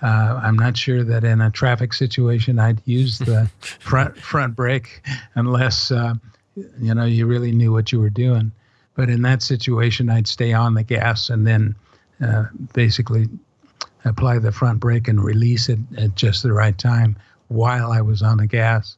[0.00, 5.02] Uh, I'm not sure that in a traffic situation I'd use the front front brake
[5.34, 6.14] unless uh,
[6.54, 8.52] you know you really knew what you were doing.
[8.94, 11.74] But in that situation, I'd stay on the gas and then
[12.24, 12.44] uh,
[12.74, 13.28] basically
[14.04, 17.16] apply the front brake and release it at just the right time
[17.48, 18.96] while I was on the gas.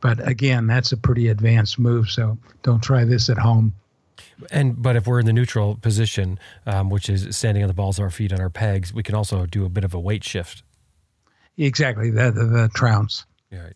[0.00, 3.74] But again, that's a pretty advanced move, so don't try this at home.
[4.50, 7.98] And but if we're in the neutral position, um, which is standing on the balls
[7.98, 10.22] of our feet on our pegs, we can also do a bit of a weight
[10.22, 10.62] shift.
[11.56, 13.24] Exactly, the the, the trounce.
[13.50, 13.74] Right.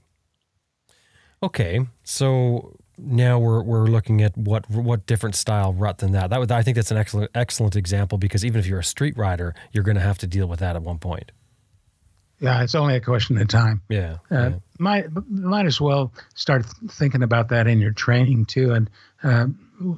[1.42, 6.30] Okay, so now we're we're looking at what what different style rut than that.
[6.30, 9.16] That would I think that's an excellent excellent example because even if you're a street
[9.16, 11.32] rider, you're going to have to deal with that at one point.
[12.40, 13.82] Yeah, it's only a question of time.
[13.88, 14.52] Yeah, uh, yeah.
[14.78, 18.90] might might as well start thinking about that in your training too, and
[19.22, 19.46] uh,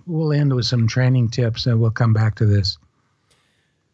[0.07, 2.77] we'll end with some training tips, and we'll come back to this.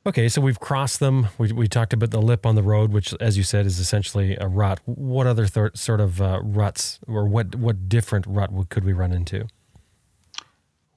[0.07, 1.29] Okay, so we've crossed them.
[1.37, 4.35] We, we talked about the lip on the road, which, as you said, is essentially
[4.41, 4.81] a rut.
[4.87, 9.13] What other th- sort of uh, ruts, or what what different rut could we run
[9.13, 9.47] into?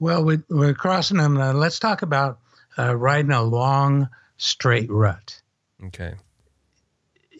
[0.00, 1.38] Well, we, are crossing them.
[1.38, 2.38] Uh, let's talk about
[2.78, 5.40] uh, riding a long straight rut.
[5.84, 6.14] Okay.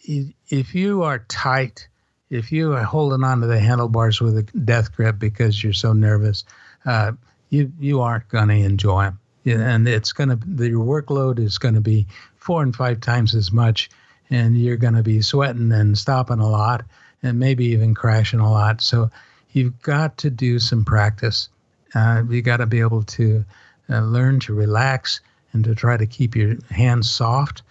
[0.03, 1.87] If you are tight,
[2.29, 6.43] if you are holding onto the handlebars with a death grip because you're so nervous,
[6.85, 7.13] uh,
[7.49, 11.75] you you aren't going to enjoy them and it's going to your workload is going
[11.75, 13.89] to be four and five times as much
[14.29, 16.83] and you're going to be sweating and stopping a lot
[17.23, 19.09] and maybe even crashing a lot so
[19.51, 21.49] you've got to do some practice
[21.93, 23.45] Uh, you got to be able to
[23.89, 25.21] uh, learn to relax
[25.53, 27.61] and to try to keep your hands soft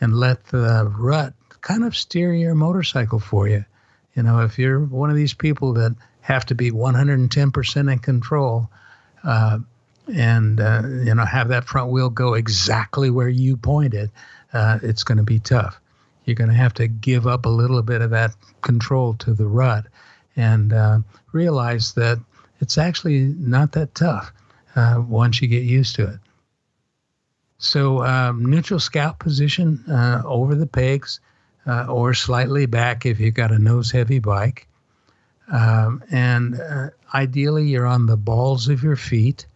[0.00, 3.64] and let the rut kind of steer your motorcycle for you.
[4.14, 8.70] You know, if you're one of these people that have to be 110% in control
[9.24, 9.58] uh,
[10.14, 14.10] and, uh, you know, have that front wheel go exactly where you pointed,
[14.52, 15.80] uh, it's going to be tough.
[16.24, 19.46] You're going to have to give up a little bit of that control to the
[19.46, 19.86] rut
[20.36, 20.98] and uh,
[21.32, 22.18] realize that
[22.60, 24.32] it's actually not that tough
[24.74, 26.18] uh, once you get used to it.
[27.58, 31.20] So, um, neutral scout position uh, over the pegs
[31.66, 34.68] uh, or slightly back if you've got a nose heavy bike.
[35.50, 36.60] Um, and
[37.14, 39.46] ideally, you're on the balls of your feet,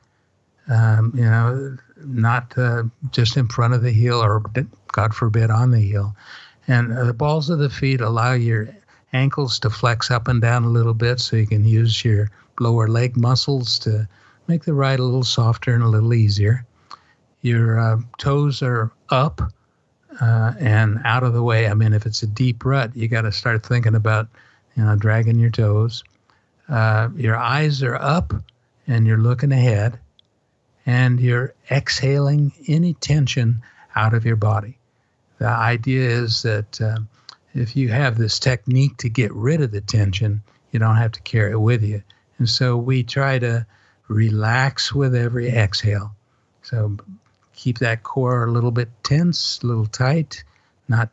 [0.71, 4.43] um, you know, not uh, just in front of the heel or,
[4.93, 6.15] God forbid, on the heel.
[6.69, 8.69] And uh, the balls of the feet allow your
[9.13, 12.87] ankles to flex up and down a little bit so you can use your lower
[12.87, 14.09] leg muscles to
[14.47, 16.65] make the ride a little softer and a little easier.
[17.43, 19.41] Your uh, toes are up
[20.21, 21.67] uh, and out of the way.
[21.67, 24.29] I mean, if it's a deep rut, you got to start thinking about,
[24.77, 26.05] you know, dragging your toes.
[26.69, 28.33] Uh, your eyes are up
[28.87, 29.99] and you're looking ahead
[30.87, 33.63] and you're exhaling any tension
[33.95, 34.79] out of your body.
[35.39, 36.99] The idea is that uh,
[37.55, 41.23] if you have this technique to get rid of the tension, you don't have to
[41.23, 42.03] carry it with you.
[42.39, 43.67] And so we try to
[44.09, 46.15] relax with every exhale.
[46.63, 46.97] So
[47.55, 50.45] keep that core a little bit tense, a little tight,
[50.89, 51.11] not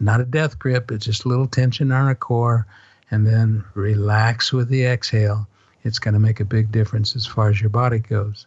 [0.00, 2.66] not a death grip, but just a little tension on our core,
[3.10, 5.48] and then relax with the exhale.
[5.82, 8.46] It's going to make a big difference as far as your body goes.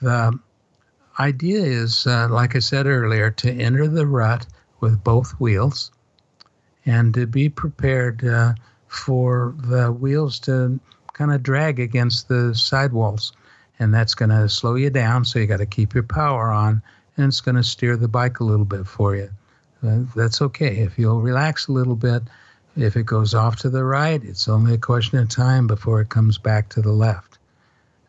[0.00, 0.38] The
[1.18, 4.46] idea is, uh, like I said earlier, to enter the rut
[4.80, 5.90] with both wheels
[6.86, 8.54] and to be prepared uh,
[8.88, 10.80] for the wheels to
[11.12, 13.32] kind of drag against the sidewalls
[13.80, 15.24] and that's going to slow you down.
[15.24, 16.82] So you got to keep your power on,
[17.16, 19.30] and it's going to steer the bike a little bit for you.
[19.82, 22.22] Uh, that's okay if you'll relax a little bit.
[22.76, 26.10] If it goes off to the right, it's only a question of time before it
[26.10, 27.29] comes back to the left.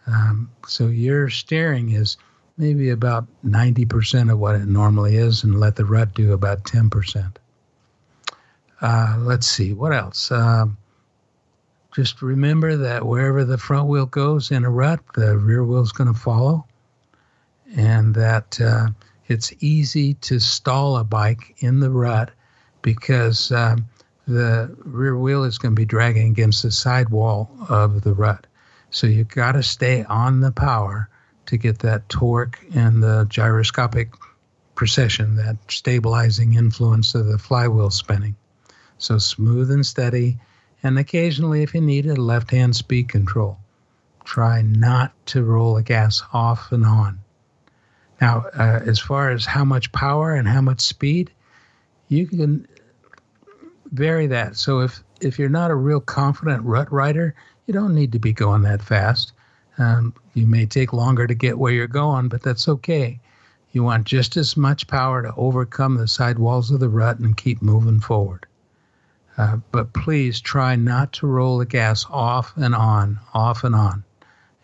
[0.07, 2.17] Um, so your steering is
[2.57, 7.35] maybe about 90% of what it normally is, and let the rut do about 10%.
[8.81, 10.31] Uh, let's see, what else?
[10.31, 10.77] Um,
[11.93, 15.91] just remember that wherever the front wheel goes in a rut, the rear wheel is
[15.91, 16.65] going to follow,
[17.75, 18.87] and that uh,
[19.27, 22.31] it's easy to stall a bike in the rut
[22.81, 23.85] because um,
[24.27, 28.47] the rear wheel is going to be dragging against the sidewall of the rut.
[28.91, 31.09] So you've got to stay on the power
[31.47, 34.11] to get that torque and the gyroscopic
[34.75, 38.35] precession, that stabilizing influence of the flywheel spinning.
[38.97, 40.39] So smooth and steady
[40.83, 43.57] and occasionally, if you need it, left hand speed control.
[44.23, 47.19] Try not to roll the gas off and on.
[48.19, 51.31] Now, uh, as far as how much power and how much speed,
[52.07, 52.67] you can
[53.91, 54.55] vary that.
[54.57, 57.35] So if if you're not a real confident rut rider,
[57.71, 59.31] you don't need to be going that fast.
[59.77, 63.17] Um, you may take longer to get where you're going, but that's okay.
[63.71, 67.37] You want just as much power to overcome the side walls of the rut and
[67.37, 68.45] keep moving forward.
[69.37, 74.03] Uh, but please try not to roll the gas off and on, off and on,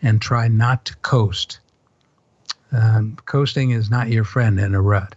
[0.02, 1.60] and try not to coast.
[2.72, 5.16] Um, coasting is not your friend in a rut.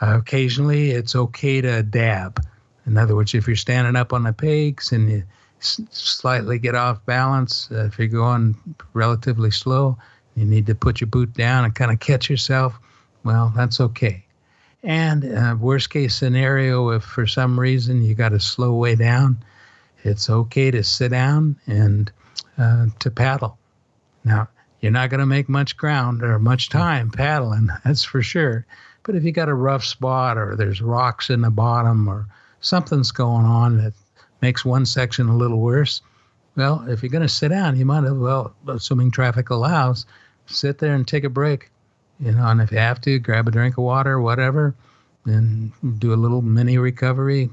[0.00, 2.40] Uh, occasionally, it's okay to dab.
[2.86, 5.24] In other words, if you're standing up on the pegs and you
[5.60, 8.56] slightly get off balance, uh, if you're going
[8.94, 9.96] relatively slow,
[10.34, 12.78] you need to put your boot down and kind of catch yourself.
[13.24, 14.24] Well, that's okay.
[14.82, 19.38] And uh, worst case scenario, if for some reason you got to slow way down,
[20.04, 22.10] it's okay to sit down and
[22.56, 23.58] uh, to paddle.
[24.24, 24.48] Now,
[24.80, 28.64] you're not going to make much ground or much time paddling, that's for sure.
[29.02, 32.26] But if you got a rough spot or there's rocks in the bottom or
[32.60, 33.94] something's going on that
[34.42, 36.02] makes one section a little worse,
[36.56, 40.06] well, if you're going to sit down, you might as well, assuming traffic allows,
[40.46, 41.70] sit there and take a break
[42.20, 44.74] you know, and if you have to, grab a drink of water, whatever,
[45.24, 47.48] and do a little mini recovery.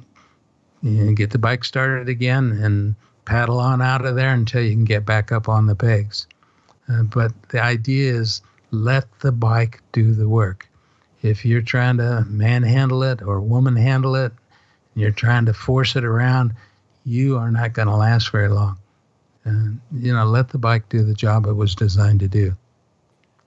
[0.82, 4.84] You get the bike started again and paddle on out of there until you can
[4.84, 6.28] get back up on the pegs.
[6.90, 10.68] Uh, but the idea is let the bike do the work.
[11.22, 14.34] If you're trying to manhandle it or woman handle it,
[14.96, 16.54] you're trying to force it around,
[17.08, 18.78] you are not going to last very long.
[19.46, 22.58] And, you know, let the bike do the job it was designed to do.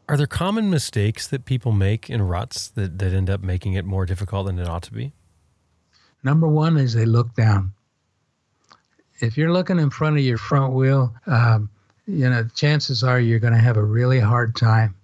[0.08, 3.84] Are there common mistakes that people make in ruts that, that end up making it
[3.84, 5.12] more difficult than it ought to be?
[6.24, 7.72] Number one is they look down.
[9.20, 11.68] If you're looking in front of your front wheel, um,
[12.06, 14.94] you know, chances are you're going to have a really hard time.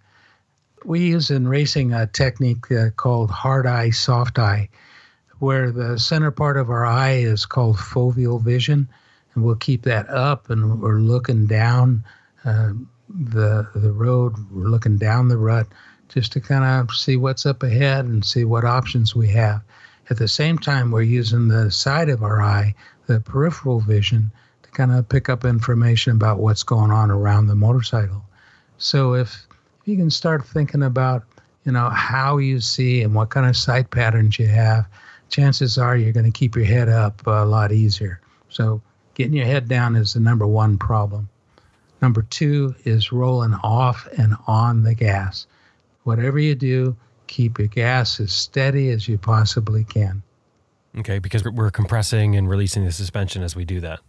[0.83, 4.71] We use in racing a technique uh, called hard eye, soft eye,
[5.39, 8.89] where the center part of our eye is called foveal vision,
[9.35, 12.05] and we'll keep that up, and we're looking down
[12.45, 12.73] uh,
[13.09, 15.67] the the road, we're looking down the rut,
[16.09, 19.61] just to kind of see what's up ahead and see what options we have.
[20.09, 22.75] At the same time, we're using the side of our eye,
[23.07, 24.31] the peripheral vision,
[24.63, 28.25] to kind of pick up information about what's going on around the motorcycle.
[28.79, 29.47] So if
[29.85, 31.25] you can start thinking about,
[31.65, 34.87] you know, how you see and what kind of sight patterns you have,
[35.29, 38.21] chances are you're going to keep your head up a lot easier.
[38.49, 38.81] So
[39.15, 41.29] getting your head down is the number one problem.
[42.03, 45.47] Number two is rolling off and on the gas.
[46.05, 46.97] Whatever you do,
[47.27, 50.23] keep your gas as steady as you possibly can.
[50.99, 54.01] Okay, because we're compressing and releasing the suspension as we do that.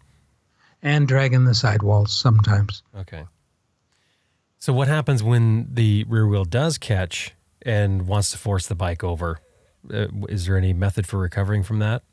[0.82, 2.84] And dragging the sidewalls sometimes.
[2.96, 3.24] Okay.
[4.60, 9.04] So what happens when the rear wheel does catch and wants to force the bike
[9.04, 9.40] over?
[9.94, 12.04] Uh, is there any method for recovering from that?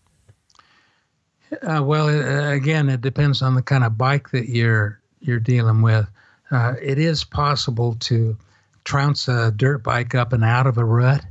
[1.63, 5.83] Uh, well, uh, again, it depends on the kind of bike that you're you're dealing
[5.83, 6.09] with.
[6.51, 8.37] Uh, it is possible to
[8.85, 11.25] trounce a dirt bike up and out of a rut,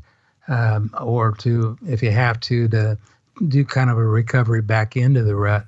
[0.47, 2.97] um, or to, if you have to, to
[3.47, 5.65] do kind of a recovery back into the rut.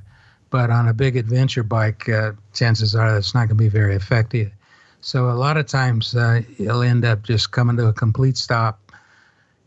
[0.49, 3.95] But on a big adventure bike, uh, chances are that's not going to be very
[3.95, 4.51] effective.
[5.01, 6.15] So a lot of times
[6.57, 8.85] you'll end up just coming to a complete stop.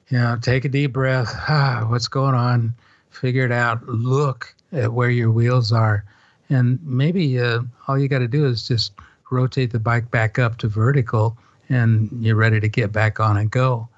[0.08, 1.34] You know, take a deep breath.
[1.48, 2.74] Ah, what's going on?
[3.10, 3.86] Figure it out.
[3.88, 6.04] Look at where your wheels are,
[6.48, 8.92] and maybe uh, all you got to do is just
[9.30, 11.36] rotate the bike back up to vertical,
[11.68, 13.88] and you're ready to get back on and go.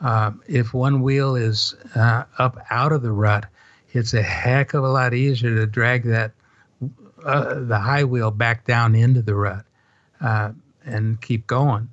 [0.00, 3.46] Uh, if one wheel is uh, up out of the rut,
[3.90, 6.32] it's a heck of a lot easier to drag that
[7.24, 9.64] uh, the high wheel back down into the rut
[10.20, 10.50] uh,
[10.84, 11.88] and keep going.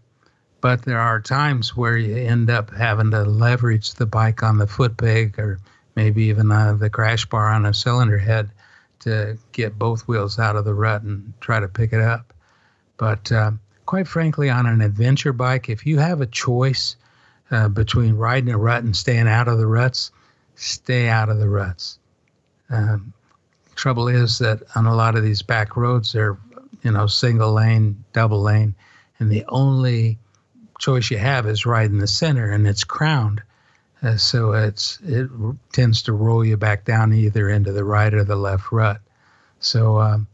[0.62, 4.68] But there are times where you end up having to leverage the bike on the
[4.68, 5.60] foot peg or
[5.96, 8.52] maybe even uh, the crash bar on a cylinder head
[9.00, 12.34] to get both wheels out of the rut and try to pick it up.
[12.98, 13.52] But uh,
[13.88, 16.96] quite frankly, on an adventure bike, if you have a choice
[17.50, 20.12] uh, between riding a rut and staying out of the ruts,
[20.56, 21.98] stay out of the ruts.
[22.70, 23.14] Um,
[23.76, 26.38] trouble is that on a lot of these back roads, they're
[26.84, 28.76] you know single lane, double lane,
[29.20, 30.20] and the only
[30.82, 33.42] choice you have is right in the center, and it's crowned.
[34.04, 35.30] Uh, so it's it
[35.72, 39.00] tends to roll you back down either into the right or the left rut.
[39.60, 40.28] So um,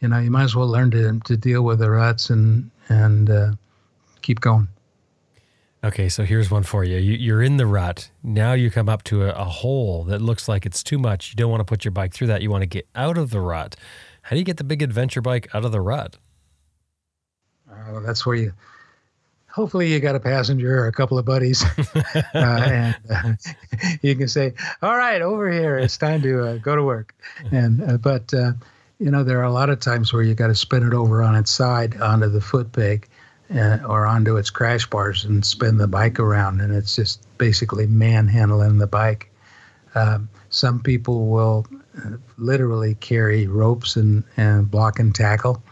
[0.00, 3.28] you know you might as well learn to to deal with the ruts and and
[3.28, 3.52] uh,
[4.22, 4.68] keep going.
[5.84, 6.96] Okay, so here's one for you.
[6.96, 8.10] you are in the rut.
[8.24, 11.30] Now you come up to a, a, hole that looks like it's too much.
[11.30, 12.42] You don't want to put your bike through that.
[12.42, 13.76] You want to get out of the rut.
[14.22, 16.16] How do you get the big adventure bike out of the rut?
[17.70, 18.52] Uh, that's where you.
[19.50, 23.32] Hopefully, you got a passenger or a couple of buddies, uh, and uh,
[24.02, 25.78] you can say, "All right, over here.
[25.78, 27.14] It's time to uh, go to work."
[27.50, 28.52] And uh, but uh,
[28.98, 31.22] you know, there are a lot of times where you got to spin it over
[31.22, 33.08] on its side onto the foot peg
[33.54, 37.86] uh, or onto its crash bars and spin the bike around, and it's just basically
[37.86, 39.30] manhandling the bike.
[39.94, 41.66] Um, some people will
[42.36, 45.62] literally carry ropes and, and block and tackle,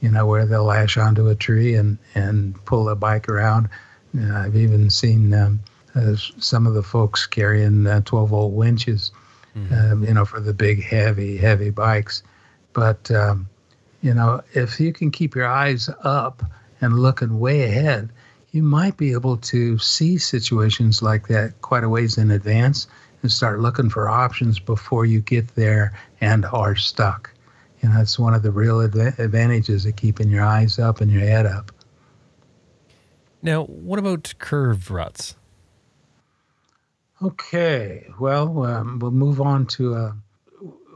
[0.00, 3.68] you know, where they'll lash onto a tree and, and pull the bike around.
[4.18, 5.60] Uh, I've even seen um,
[5.94, 9.10] uh, some of the folks carrying uh, 12 volt winches,
[9.56, 10.04] mm-hmm.
[10.04, 12.22] you know, for the big, heavy, heavy bikes.
[12.72, 13.48] But, um,
[14.02, 16.42] you know, if you can keep your eyes up,
[16.80, 18.10] and looking way ahead,
[18.52, 22.86] you might be able to see situations like that quite a ways in advance
[23.22, 27.30] and start looking for options before you get there and are stuck.
[27.82, 31.10] You know, it's one of the real adv- advantages of keeping your eyes up and
[31.10, 31.72] your head up.
[33.42, 35.36] Now, what about curved ruts?
[37.22, 40.12] Okay, well, um, we'll move on to uh,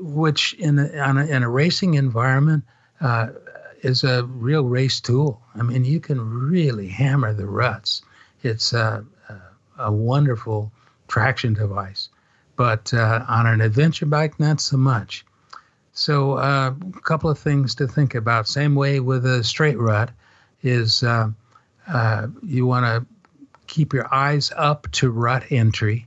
[0.00, 2.64] which in a, a, in a racing environment,
[3.00, 3.28] uh,
[3.82, 5.40] is a real race tool.
[5.54, 8.02] I mean, you can really hammer the ruts.
[8.42, 10.72] It's a, a, a wonderful
[11.08, 12.08] traction device,
[12.56, 15.24] but uh, on an adventure bike, not so much.
[16.00, 18.48] So, uh, a couple of things to think about.
[18.48, 20.10] Same way with a straight rut,
[20.62, 21.28] is uh,
[21.86, 23.06] uh you want to
[23.66, 26.06] keep your eyes up to rut entry,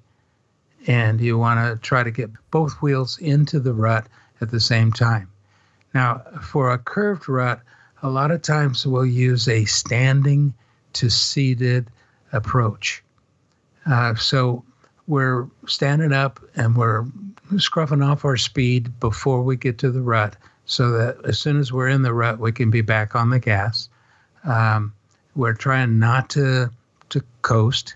[0.88, 4.08] and you want to try to get both wheels into the rut
[4.42, 5.30] at the same time.
[5.94, 7.62] Now, for a curved rut,
[8.02, 10.56] a lot of times we'll use a standing
[10.94, 11.88] to seated
[12.32, 13.04] approach.
[13.86, 14.66] Uh, so
[15.08, 17.04] we're standing up and we're
[17.54, 20.36] scruffing off our speed before we get to the rut,
[20.66, 23.40] so that as soon as we're in the rut, we can be back on the
[23.40, 23.90] gas.
[24.46, 24.94] Um,
[25.36, 26.70] we're trying not to
[27.10, 27.96] to coast,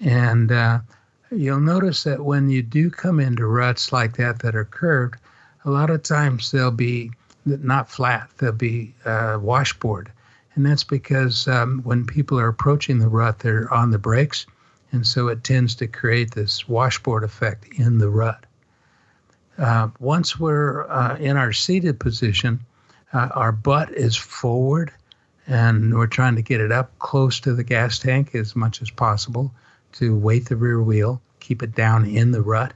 [0.00, 0.80] and uh,
[1.30, 5.16] you'll notice that when you do come into ruts like that that are curved,
[5.64, 7.10] a lot of times they'll be
[7.44, 10.10] not flat; they'll be uh, washboard,
[10.54, 14.46] and that's because um, when people are approaching the rut, they're on the brakes,
[14.92, 18.44] and so it tends to create this washboard effect in the rut.
[19.58, 22.60] Uh, once we're uh, in our seated position,
[23.12, 24.92] uh, our butt is forward
[25.48, 28.90] and we're trying to get it up close to the gas tank as much as
[28.90, 29.52] possible
[29.92, 32.74] to weight the rear wheel, keep it down in the rut.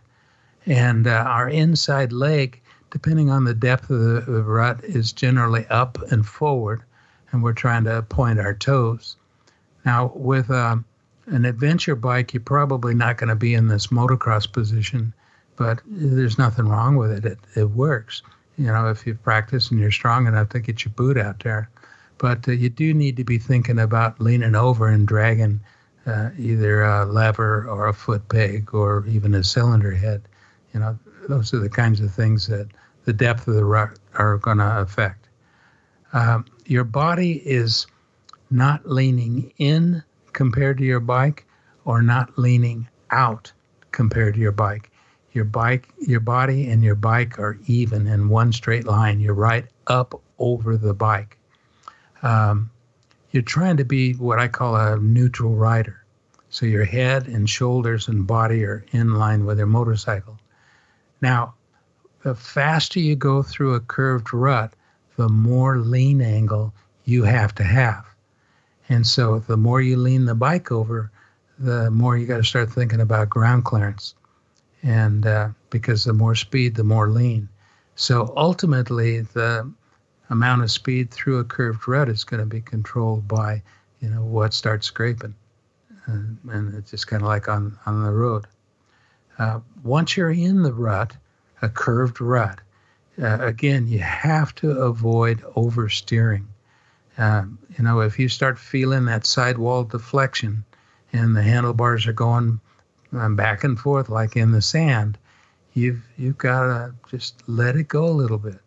[0.64, 2.60] And uh, our inside leg,
[2.90, 6.82] depending on the depth of the, the rut, is generally up and forward,
[7.30, 9.16] and we're trying to point our toes.
[9.84, 10.84] Now, with um,
[11.26, 15.12] an adventure bike, you're probably not going to be in this motocross position,
[15.56, 17.24] but there's nothing wrong with it.
[17.24, 18.22] It, it works.
[18.58, 21.70] You know, if you practice and you're strong enough to get your boot out there
[22.22, 25.60] but uh, you do need to be thinking about leaning over and dragging
[26.06, 30.22] uh, either a lever or a foot peg or even a cylinder head.
[30.72, 30.98] You know,
[31.28, 32.68] those are the kinds of things that
[33.04, 35.28] the depth of the rut are going to affect.
[36.12, 37.88] Um, your body is
[38.50, 41.46] not leaning in compared to your bike
[41.84, 43.52] or not leaning out
[43.90, 44.90] compared to your bike.
[45.32, 49.20] Your bike, your body and your bike are even in one straight line.
[49.20, 51.38] You're right up over the bike
[52.22, 52.70] um,
[53.30, 56.04] you're trying to be what I call a neutral rider.
[56.50, 60.38] So your head and shoulders and body are in line with your motorcycle.
[61.20, 61.54] Now,
[62.22, 64.74] the faster you go through a curved rut,
[65.16, 66.74] the more lean angle
[67.04, 68.04] you have to have.
[68.88, 71.10] And so the more you lean the bike over,
[71.58, 74.14] the more you got to start thinking about ground clearance.
[74.82, 77.48] And uh, because the more speed, the more lean.
[77.94, 79.70] So ultimately, the
[80.30, 83.62] amount of speed through a curved rut is going to be controlled by,
[84.00, 85.34] you know, what starts scraping.
[86.06, 88.46] And, and it's just kind of like on, on the road.
[89.38, 91.16] Uh, once you're in the rut,
[91.60, 92.60] a curved rut,
[93.22, 96.46] uh, again, you have to avoid oversteering.
[97.18, 100.64] Um, you know, if you start feeling that sidewall deflection
[101.12, 102.60] and the handlebars are going
[103.12, 105.18] um, back and forth like in the sand,
[105.74, 108.60] you've you've got to just let it go a little bit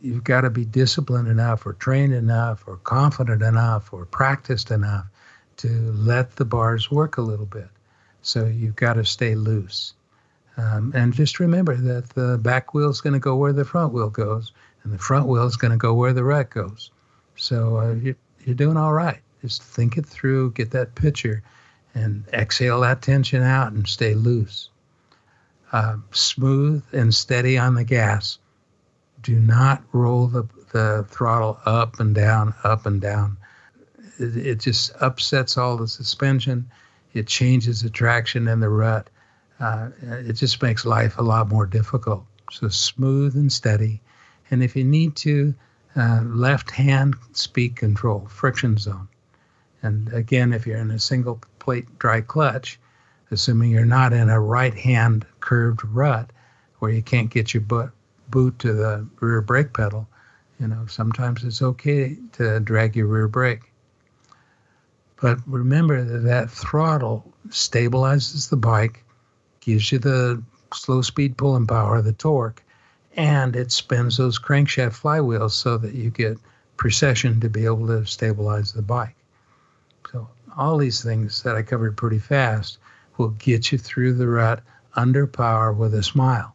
[0.00, 5.06] you've got to be disciplined enough or trained enough or confident enough or practiced enough
[5.56, 7.68] to let the bars work a little bit.
[8.22, 9.94] So you've got to stay loose.
[10.56, 13.92] Um, and just remember that the back wheel is going to go where the front
[13.92, 14.52] wheel goes,
[14.82, 16.90] and the front wheel is going to go where the rut goes.
[17.38, 19.20] So uh, you're, you're doing all right.
[19.40, 21.42] Just think it through, get that picture,
[21.94, 24.70] and exhale that tension out and stay loose.
[25.72, 28.38] Uh, smooth and steady on the gas
[29.22, 33.36] do not roll the, the throttle up and down, up and down.
[34.18, 36.68] It, it just upsets all the suspension.
[37.14, 39.08] It changes the traction in the rut.
[39.60, 42.24] Uh, it just makes life a lot more difficult.
[42.50, 44.00] So smooth and steady.
[44.50, 45.54] And if you need to,
[45.96, 49.08] uh, left hand speed control, friction zone.
[49.82, 52.78] And again, if you're in a single plate dry clutch,
[53.30, 56.30] assuming you're not in a right hand curved rut
[56.78, 57.90] where you can't get your butt
[58.28, 60.08] boot to the rear brake pedal,
[60.60, 63.72] you know, sometimes it's okay to drag your rear brake.
[65.20, 69.04] But remember that that throttle stabilizes the bike,
[69.60, 72.62] gives you the slow speed pulling power, the torque,
[73.16, 76.38] and it spins those crankshaft flywheels so that you get
[76.76, 79.16] precession to be able to stabilize the bike.
[80.12, 82.78] So all these things that I covered pretty fast
[83.16, 84.62] will get you through the rut
[84.94, 86.54] under power with a smile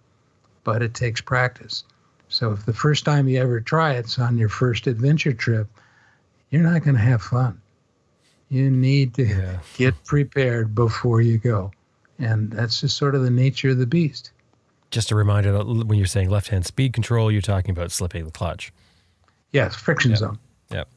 [0.64, 1.84] but it takes practice.
[2.30, 5.68] So if the first time you ever try it's on your first adventure trip,
[6.50, 7.62] you're not going to have fun.
[8.50, 9.60] You need to yeah.
[9.78, 11.72] get prepared before you go.
[12.20, 14.32] And that's just sort of the nature of the beast.
[14.94, 18.26] Just a reminder that when you're saying left hand speed control, you're talking about slipping
[18.26, 18.72] the clutch.
[19.52, 20.20] Yes, friction yep.
[20.20, 20.40] zone.
[20.72, 20.88] Yep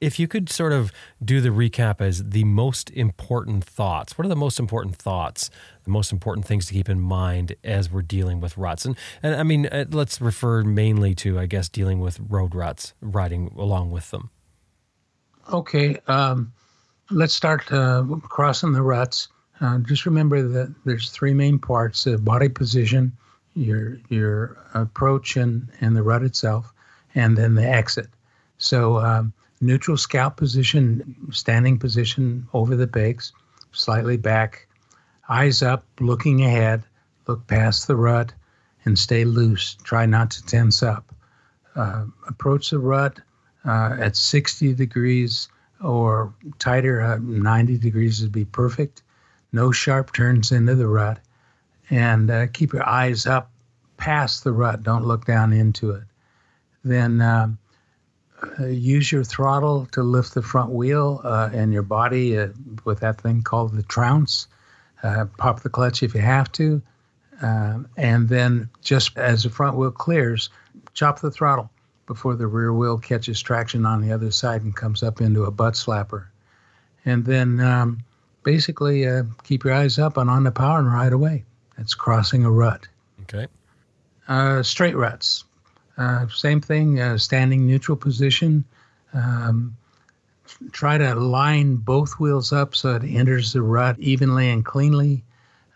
[0.00, 0.92] if you could sort of
[1.22, 5.50] do the recap as the most important thoughts, what are the most important thoughts,
[5.84, 8.84] the most important things to keep in mind as we're dealing with ruts?
[8.84, 12.94] And, and I mean, uh, let's refer mainly to, I guess, dealing with road ruts,
[13.00, 14.30] riding along with them.
[15.52, 15.98] Okay.
[16.06, 16.52] Um,
[17.10, 19.28] let's start uh, crossing the ruts.
[19.60, 23.12] Uh, just remember that there's three main parts: the body position,
[23.54, 26.72] your your approach, and and the rut itself,
[27.14, 28.08] and then the exit.
[28.58, 33.32] So um, neutral scout position, standing position over the brakes,
[33.72, 34.66] slightly back,
[35.28, 36.82] eyes up, looking ahead,
[37.26, 38.32] look past the rut,
[38.84, 39.76] and stay loose.
[39.82, 41.14] Try not to tense up.
[41.76, 43.20] Uh, approach the rut
[43.64, 45.48] uh, at 60 degrees
[45.82, 49.02] or tighter, uh, 90 degrees would be perfect.
[49.52, 51.18] No sharp turns into the rut.
[51.90, 53.50] And uh, keep your eyes up
[53.96, 54.82] past the rut.
[54.82, 56.04] Don't look down into it.
[56.84, 57.58] Then um,
[58.58, 62.48] uh, use your throttle to lift the front wheel uh, and your body uh,
[62.84, 64.46] with that thing called the trounce.
[65.38, 66.80] Pop the clutch if you have to.
[67.40, 70.50] And then just as the front wheel clears,
[70.92, 71.70] chop the throttle
[72.06, 75.50] before the rear wheel catches traction on the other side and comes up into a
[75.50, 76.26] butt slapper.
[77.04, 78.00] And then um,
[78.42, 81.44] basically uh, keep your eyes up and on the power and ride away.
[81.76, 82.86] That's crossing a rut.
[83.22, 83.46] Okay.
[84.28, 85.44] Uh, straight ruts.
[85.96, 88.64] Uh, same thing, uh, standing neutral position.
[89.12, 89.76] Um,
[90.72, 95.24] try to line both wheels up so it enters the rut evenly and cleanly.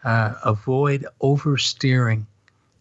[0.05, 2.27] Uh, avoid oversteering.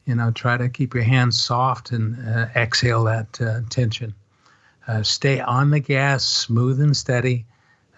[0.06, 4.14] You know, try to keep your hands soft and uh, exhale that uh, tension.
[4.88, 7.46] Uh, stay on the gas, smooth and steady.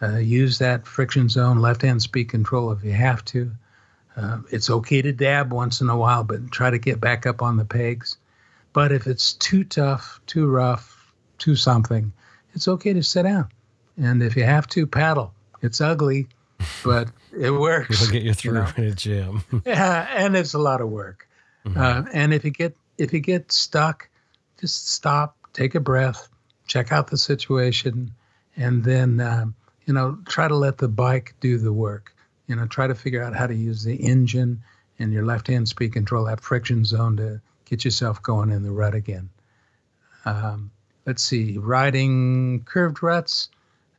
[0.06, 3.52] Uh, use that friction zone left hand speed control if you have to.
[4.16, 7.42] Uh, it's okay to dab once in a while, but try to get back up
[7.42, 8.18] on the pegs.
[8.74, 12.12] But if it's too tough, too rough, too something,
[12.54, 13.50] it's okay to sit down.
[13.98, 15.34] And if you have to, paddle.
[15.62, 16.28] It's ugly,
[16.84, 18.02] but it works.
[18.02, 18.72] It'll get you through you know?
[18.78, 19.44] in a jam.
[19.66, 21.28] yeah, and it's a lot of work.
[21.66, 21.80] Mm-hmm.
[21.80, 24.08] Uh, and if you get if you get stuck,
[24.60, 26.28] just stop, take a breath,
[26.68, 28.12] check out the situation,
[28.56, 29.56] and then um,
[29.86, 32.14] you know try to let the bike do the work.
[32.48, 34.62] You know, try to figure out how to use the engine
[35.00, 38.72] and your left hand speed control that friction zone to get yourself going in the
[38.72, 39.30] rut again.
[40.26, 40.72] Um,
[41.06, 43.50] let's see, riding curved ruts.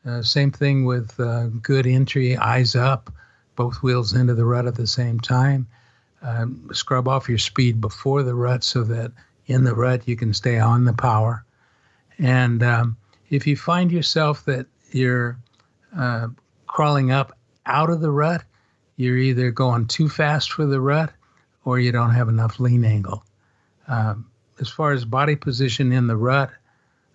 [0.06, 3.12] Uh, same thing with uh, good entry, eyes up,
[3.56, 5.66] both wheels into the rut at the same time.
[6.22, 9.12] Um, scrub off your speed before the rut so that
[9.46, 11.44] in the rut you can stay on the power.
[12.18, 12.96] And um,
[13.30, 15.38] if you find yourself that you're
[15.96, 16.28] uh,
[16.66, 17.36] crawling up
[17.66, 18.44] out of the rut,
[18.96, 21.12] you're either going too fast for the rut
[21.64, 23.24] or you don't have enough lean angle.
[23.88, 24.30] Um,
[24.60, 26.50] as far as body position in the rut,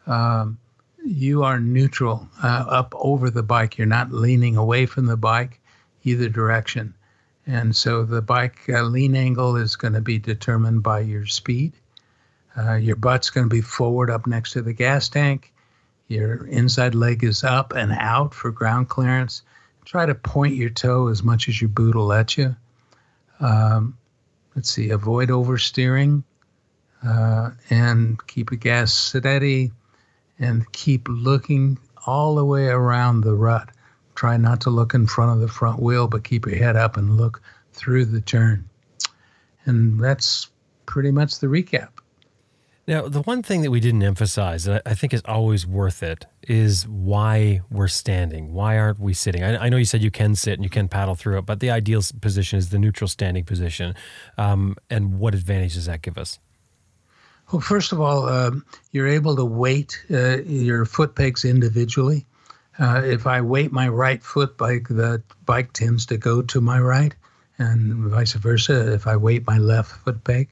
[0.08, 0.58] um,
[1.04, 3.78] you are neutral uh, up over the bike.
[3.78, 5.60] You're not leaning away from the bike
[6.04, 6.94] either direction.
[7.48, 11.74] And so the bike uh, lean angle is going to be determined by your speed.
[12.58, 15.54] Uh, your butt's going to be forward up next to the gas tank.
[16.12, 19.44] Your inside leg is up and out for ground clearance.
[19.86, 22.54] Try to point your toe as much as your boot will let you.
[23.40, 23.98] Um,
[24.54, 26.24] let's see, avoid oversteering
[27.08, 29.72] uh, and keep your gas steady
[30.38, 33.70] and keep looking all the way around the rut.
[34.14, 36.98] Try not to look in front of the front wheel, but keep your head up
[36.98, 37.42] and look
[37.72, 38.68] through the turn.
[39.64, 40.50] And that's
[40.88, 42.01] pretty much the recap.
[42.88, 46.26] Now, the one thing that we didn't emphasize, and I think is always worth it,
[46.48, 48.54] is why we're standing.
[48.54, 49.44] Why aren't we sitting?
[49.44, 51.60] I, I know you said you can sit and you can paddle through it, but
[51.60, 53.94] the ideal position is the neutral standing position.
[54.38, 56.40] Um, and what advantage does that give us?
[57.52, 62.26] Well, first of all, um, you're able to weight uh, your foot pegs individually.
[62.80, 66.80] Uh, if I weight my right foot bike, the bike tends to go to my
[66.80, 67.14] right,
[67.58, 68.92] and vice versa.
[68.94, 70.50] If I weight my left foot peg,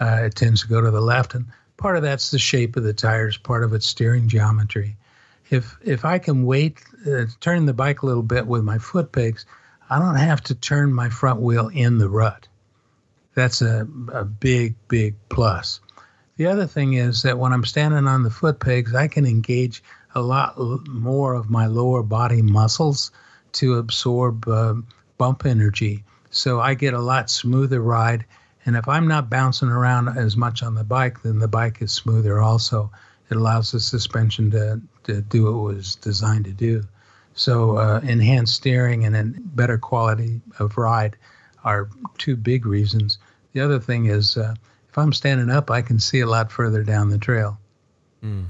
[0.00, 1.34] uh, it tends to go to the left.
[1.34, 1.46] And
[1.82, 4.96] part of that's the shape of the tires, part of it's steering geometry.
[5.50, 9.10] If if I can weight, uh, turn the bike a little bit with my foot
[9.10, 9.44] pegs,
[9.90, 12.46] I don't have to turn my front wheel in the rut.
[13.34, 15.80] That's a, a big, big plus.
[16.36, 19.82] The other thing is that when I'm standing on the foot pegs, I can engage
[20.14, 20.56] a lot
[20.88, 23.10] more of my lower body muscles
[23.54, 24.74] to absorb uh,
[25.18, 26.04] bump energy.
[26.30, 28.24] So I get a lot smoother ride.
[28.64, 31.92] And if I'm not bouncing around as much on the bike, then the bike is
[31.92, 32.90] smoother also.
[33.30, 36.84] It allows the suspension to, to do what it was designed to do.
[37.34, 41.16] So uh, enhanced steering and a better quality of ride
[41.64, 41.88] are
[42.18, 43.18] two big reasons.
[43.52, 44.54] The other thing is uh,
[44.88, 47.58] if I'm standing up, I can see a lot further down the trail.
[48.22, 48.46] Mm.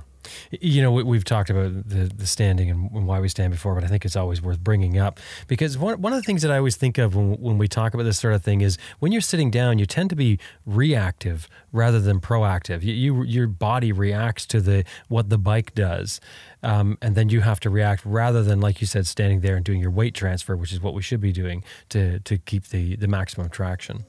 [0.50, 3.88] You know, we've talked about the, the standing and why we stand before, but I
[3.88, 6.76] think it's always worth bringing up because one, one of the things that I always
[6.76, 9.50] think of when, when we talk about this sort of thing is when you're sitting
[9.50, 12.82] down, you tend to be reactive rather than proactive.
[12.82, 16.20] You, you your body reacts to the what the bike does,
[16.62, 19.64] um, and then you have to react rather than like you said, standing there and
[19.64, 22.96] doing your weight transfer, which is what we should be doing to to keep the
[22.96, 24.04] the maximum traction.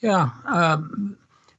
[0.00, 0.30] Yeah.
[0.44, 1.16] Um,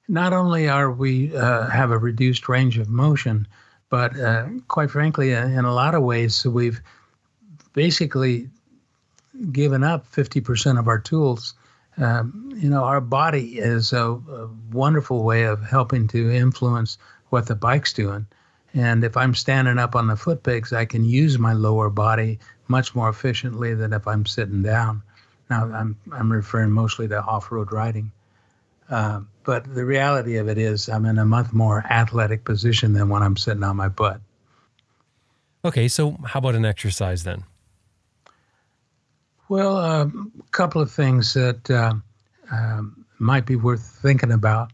[0.08, 3.48] not only are we uh, have a reduced range of motion,
[3.90, 6.82] but uh, quite frankly, uh, in a lot of ways, we've
[7.74, 8.50] basically
[9.52, 11.54] given up 50% of our tools
[11.98, 16.98] um, you know, our body is a, a, wonderful way of helping to influence
[17.30, 18.28] what the bike's doing.
[18.74, 22.40] And if I'm standing up on the foot pegs, I can use my lower body
[22.68, 25.02] much more efficiently than if I'm sitting down.
[25.50, 28.12] Now, I'm, I'm referring mostly to off road riding.
[28.90, 33.10] Uh, but the reality of it is, I'm in a much more athletic position than
[33.10, 34.22] when I'm sitting on my butt.
[35.66, 37.44] Okay, so how about an exercise then?
[39.50, 40.12] Well, a
[40.52, 41.94] couple of things that uh,
[42.52, 44.72] um, might be worth thinking about.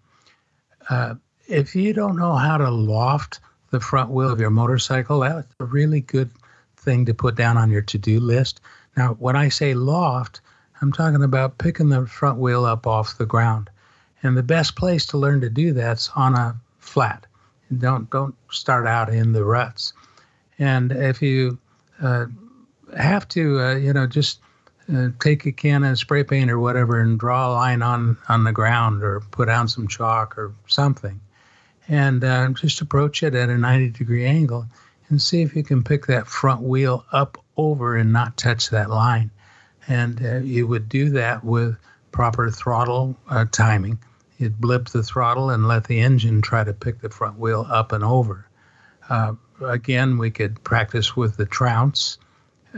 [0.89, 1.16] Uh,
[1.47, 3.39] if you don't know how to loft
[3.72, 6.30] the front wheel of your motorcycle, that's a really good
[6.78, 8.61] thing to put down on your to do list.
[8.97, 10.41] Now, when I say loft,
[10.82, 13.70] I'm talking about picking the front wheel up off the ground.
[14.24, 17.26] And the best place to learn to do that's on a flat.
[17.78, 19.93] Don't don't start out in the ruts.
[20.59, 21.57] And if you
[22.01, 22.28] uh,
[22.97, 24.39] have to, uh, you know, just
[24.93, 28.43] uh, take a can of spray paint or whatever and draw a line on on
[28.43, 31.19] the ground or put down some chalk or something,
[31.88, 34.65] and uh, just approach it at a 90 degree angle
[35.09, 38.89] and see if you can pick that front wheel up over and not touch that
[38.89, 39.32] line.
[39.88, 41.78] And uh, you would do that with
[42.11, 43.99] proper throttle uh, timing.
[44.38, 47.91] You'd blip the throttle and let the engine try to pick the front wheel up
[47.91, 48.47] and over.
[49.09, 52.17] Uh, again, we could practice with the trounce,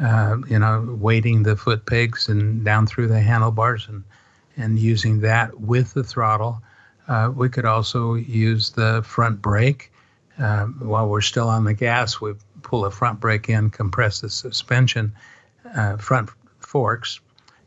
[0.02, 4.04] uh, you know, weighting the foot pegs and down through the handlebars and,
[4.58, 6.62] and using that with the throttle.
[7.08, 9.92] Uh, we could also use the front brake.
[10.38, 14.30] Uh, while we're still on the gas, we pull a front brake in, compress the
[14.30, 15.14] suspension,
[15.76, 16.30] uh, front
[16.60, 17.22] forks,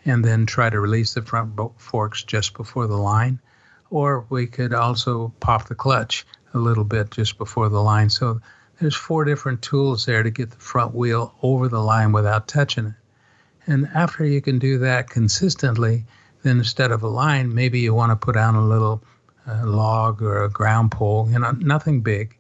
[0.05, 3.39] and then try to release the front forks just before the line.
[3.91, 8.11] Or we could also pop the clutch a little bit just before the line.
[8.11, 8.41] So
[8.81, 12.87] there's four different tools there to get the front wheel over the line without touching
[12.87, 12.95] it.
[13.67, 16.05] And after you can do that consistently,
[16.43, 19.03] then instead of a line, maybe you want to put down a little
[19.47, 22.37] uh, log or a ground pole, you know, nothing big,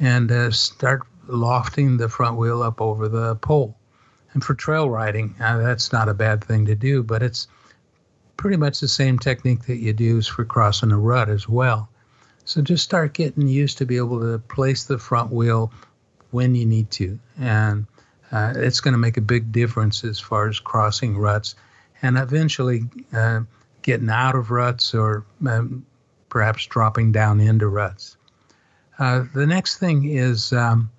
[0.00, 3.76] and uh, start lofting the front wheel up over the pole.
[4.32, 7.48] And for trail riding, uh, that's not a bad thing to do, but it's
[8.38, 11.90] pretty much the same technique that you'd use for crossing a rut as well.
[12.46, 15.70] So just start getting used to be able to place the front wheel
[16.30, 17.18] when you need to.
[17.38, 17.86] And
[18.32, 21.56] uh, it's going to make a big difference as far as crossing ruts
[22.00, 23.40] and eventually uh,
[23.82, 25.84] getting out of ruts or um,
[26.28, 28.16] perhaps dropping down into ruts.
[28.98, 30.90] Uh, the next thing is um,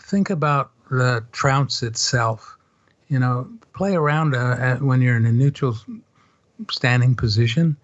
[0.00, 2.56] think about the trounce itself.
[3.08, 5.76] You know, play around uh, when you're in a neutral
[6.70, 7.76] standing position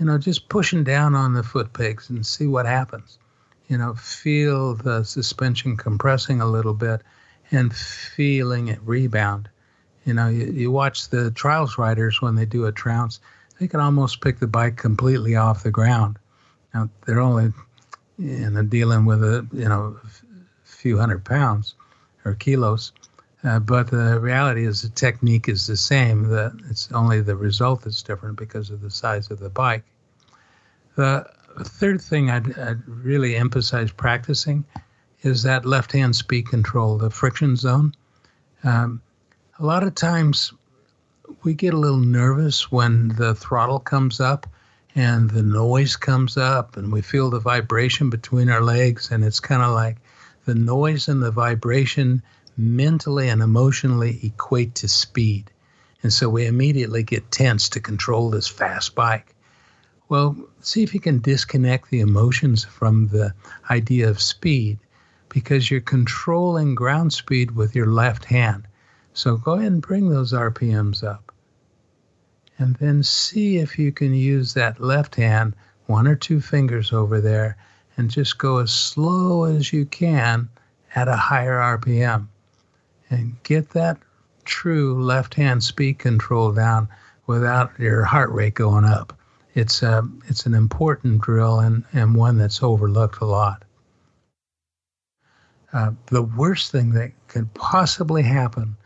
[0.00, 3.18] you know, just pushing down on the foot pegs and see what happens.
[3.68, 7.02] You know, feel the suspension compressing a little bit
[7.52, 9.50] and feeling it rebound.
[10.06, 13.20] You know, you, you watch the trials riders when they do a trounce,
[13.60, 16.18] they can almost pick the bike completely off the ground.
[16.72, 17.52] Now, they're only,
[18.16, 20.00] you know, dealing with a, you know,
[20.64, 21.74] few hundred pounds
[22.24, 22.92] or kilos.
[23.42, 26.24] Uh, but the reality is the technique is the same.
[26.24, 29.84] That it's only the result that's different because of the size of the bike.
[30.96, 31.26] The
[31.62, 34.64] third thing I'd, I'd really emphasize practicing
[35.22, 37.94] is that left-hand speed control, the friction zone.
[38.64, 39.00] Um,
[39.58, 40.52] a lot of times
[41.42, 44.46] we get a little nervous when the throttle comes up
[44.94, 49.40] and the noise comes up and we feel the vibration between our legs and it's
[49.40, 49.96] kind of like
[50.46, 52.22] the noise and the vibration
[52.56, 55.50] mentally and emotionally equate to speed.
[56.02, 59.34] And so we immediately get tense to control this fast bike.
[60.08, 63.32] Well, see if you can disconnect the emotions from the
[63.70, 64.78] idea of speed
[65.28, 68.66] because you're controlling ground speed with your left hand.
[69.14, 71.32] So go ahead and bring those RPMs up.
[72.58, 75.54] And then see if you can use that left hand,
[75.86, 77.56] one or two fingers over there,
[77.96, 80.48] and just go as slow as you can
[80.94, 82.26] at a higher RPM
[83.10, 83.98] and get that
[84.44, 86.88] true left hand speed control down
[87.26, 89.16] without your heart rate going up.
[89.54, 93.64] It's, a, um, it's an important drill and, and one that's overlooked a lot.
[95.72, 98.76] Uh, the worst thing that could possibly happen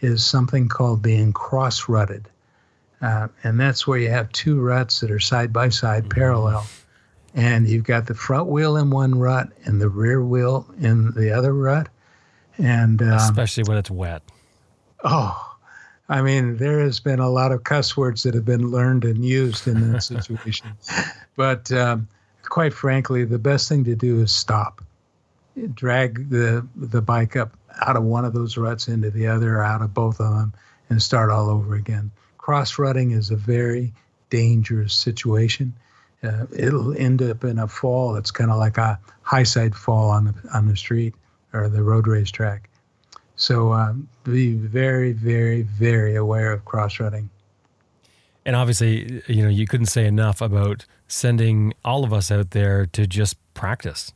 [0.00, 2.28] is something called being cross rutted.
[3.00, 6.66] Uh, and that's where you have two ruts that are side by side parallel.
[7.34, 11.32] And you've got the front wheel in one rut and the rear wheel in the
[11.32, 11.88] other rut
[12.58, 14.22] and um, especially when it's wet.
[15.02, 15.56] Oh,
[16.08, 19.24] I mean, there has been a lot of cuss words that have been learned and
[19.24, 20.68] used in that situation.
[21.36, 22.08] but um,
[22.42, 24.82] quite frankly, the best thing to do is stop,
[25.74, 29.64] drag the the bike up out of one of those ruts into the other, or
[29.64, 30.52] out of both of them,
[30.90, 32.10] and start all over again.
[32.38, 33.92] Cross rutting is a very
[34.30, 35.74] dangerous situation.
[36.22, 40.10] Uh, it'll end up in a fall that's kind of like a high side fall
[40.10, 41.14] on the on the street
[41.54, 42.68] or the road race track.
[43.36, 47.30] So um, be very, very, very aware of cross rutting.
[48.46, 52.86] And obviously, you know, you couldn't say enough about sending all of us out there
[52.86, 54.12] to just practice.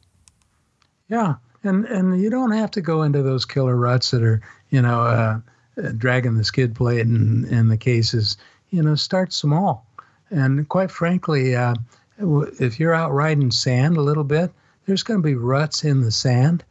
[1.08, 4.82] Yeah, and and you don't have to go into those killer ruts that are, you
[4.82, 5.40] know, uh,
[5.82, 8.36] uh, dragging the skid plate and in the cases.
[8.70, 9.86] You know, start small.
[10.30, 11.74] And quite frankly, uh,
[12.18, 14.50] if you're out riding sand a little bit,
[14.84, 16.64] there's going to be ruts in the sand.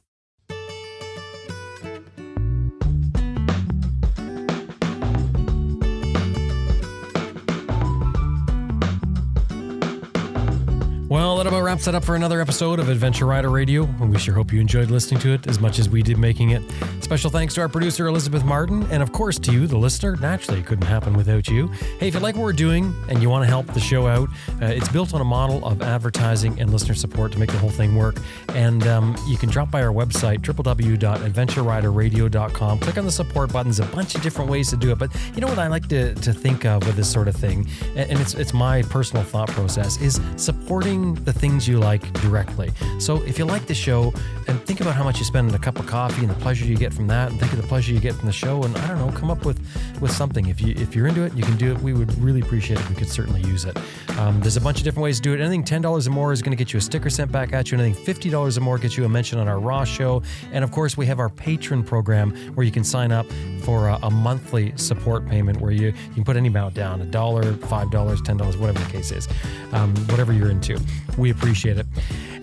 [11.70, 13.84] wraps it up for another episode of Adventure Rider Radio.
[13.84, 16.64] We sure hope you enjoyed listening to it as much as we did making it.
[17.00, 20.16] Special thanks to our producer, Elizabeth Martin, and of course to you, the listener.
[20.16, 21.68] Naturally, it couldn't happen without you.
[22.00, 24.30] Hey, if you like what we're doing and you want to help the show out,
[24.64, 27.70] uh, it's built on a model of advertising and listener support to make the whole
[27.70, 28.18] thing work.
[28.56, 32.80] And um, you can drop by our website, www.adventureriderradio.com.
[32.80, 34.98] Click on the support buttons, a bunch of different ways to do it.
[34.98, 37.68] But you know what I like to, to think of with this sort of thing,
[37.96, 42.72] and it's, it's my personal thought process, is supporting the things you like directly.
[43.00, 44.14] So if you like the show,
[44.48, 46.66] and think about how much you spend on a cup of coffee and the pleasure
[46.66, 48.76] you get from that, and think of the pleasure you get from the show, and
[48.78, 49.60] I don't know, come up with
[50.02, 50.48] with something.
[50.48, 51.80] If you if you're into it, you can do it.
[51.80, 52.90] We would really appreciate it.
[52.90, 53.78] We could certainly use it.
[54.18, 55.40] Um, there's a bunch of different ways to do it.
[55.40, 57.72] Anything ten dollars or more is going to get you a sticker sent back at
[57.72, 57.78] you.
[57.78, 60.22] Anything fifty dollars or more gets you a mention on our Raw show.
[60.52, 63.26] And of course, we have our Patreon program where you can sign up
[63.64, 67.06] for a, a monthly support payment where you, you can put any amount down a
[67.06, 69.28] dollar, five dollars, ten dollars, whatever the case is,
[69.74, 70.80] um, whatever you're into.
[71.18, 71.88] We appreciate it.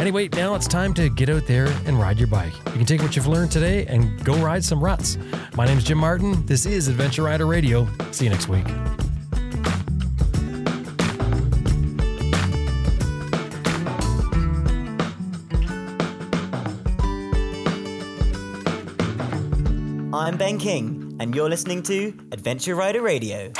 [0.00, 2.52] Anyway, now it's time to get out there and ride your bike.
[2.66, 5.16] You can take what you've learned today and go ride some ruts.
[5.54, 6.44] My name is Jim Martin.
[6.44, 7.86] This is Adventure Rider Radio.
[8.10, 8.66] See you next week.
[20.12, 23.52] I'm Ben King, and you're listening to Adventure Rider Radio.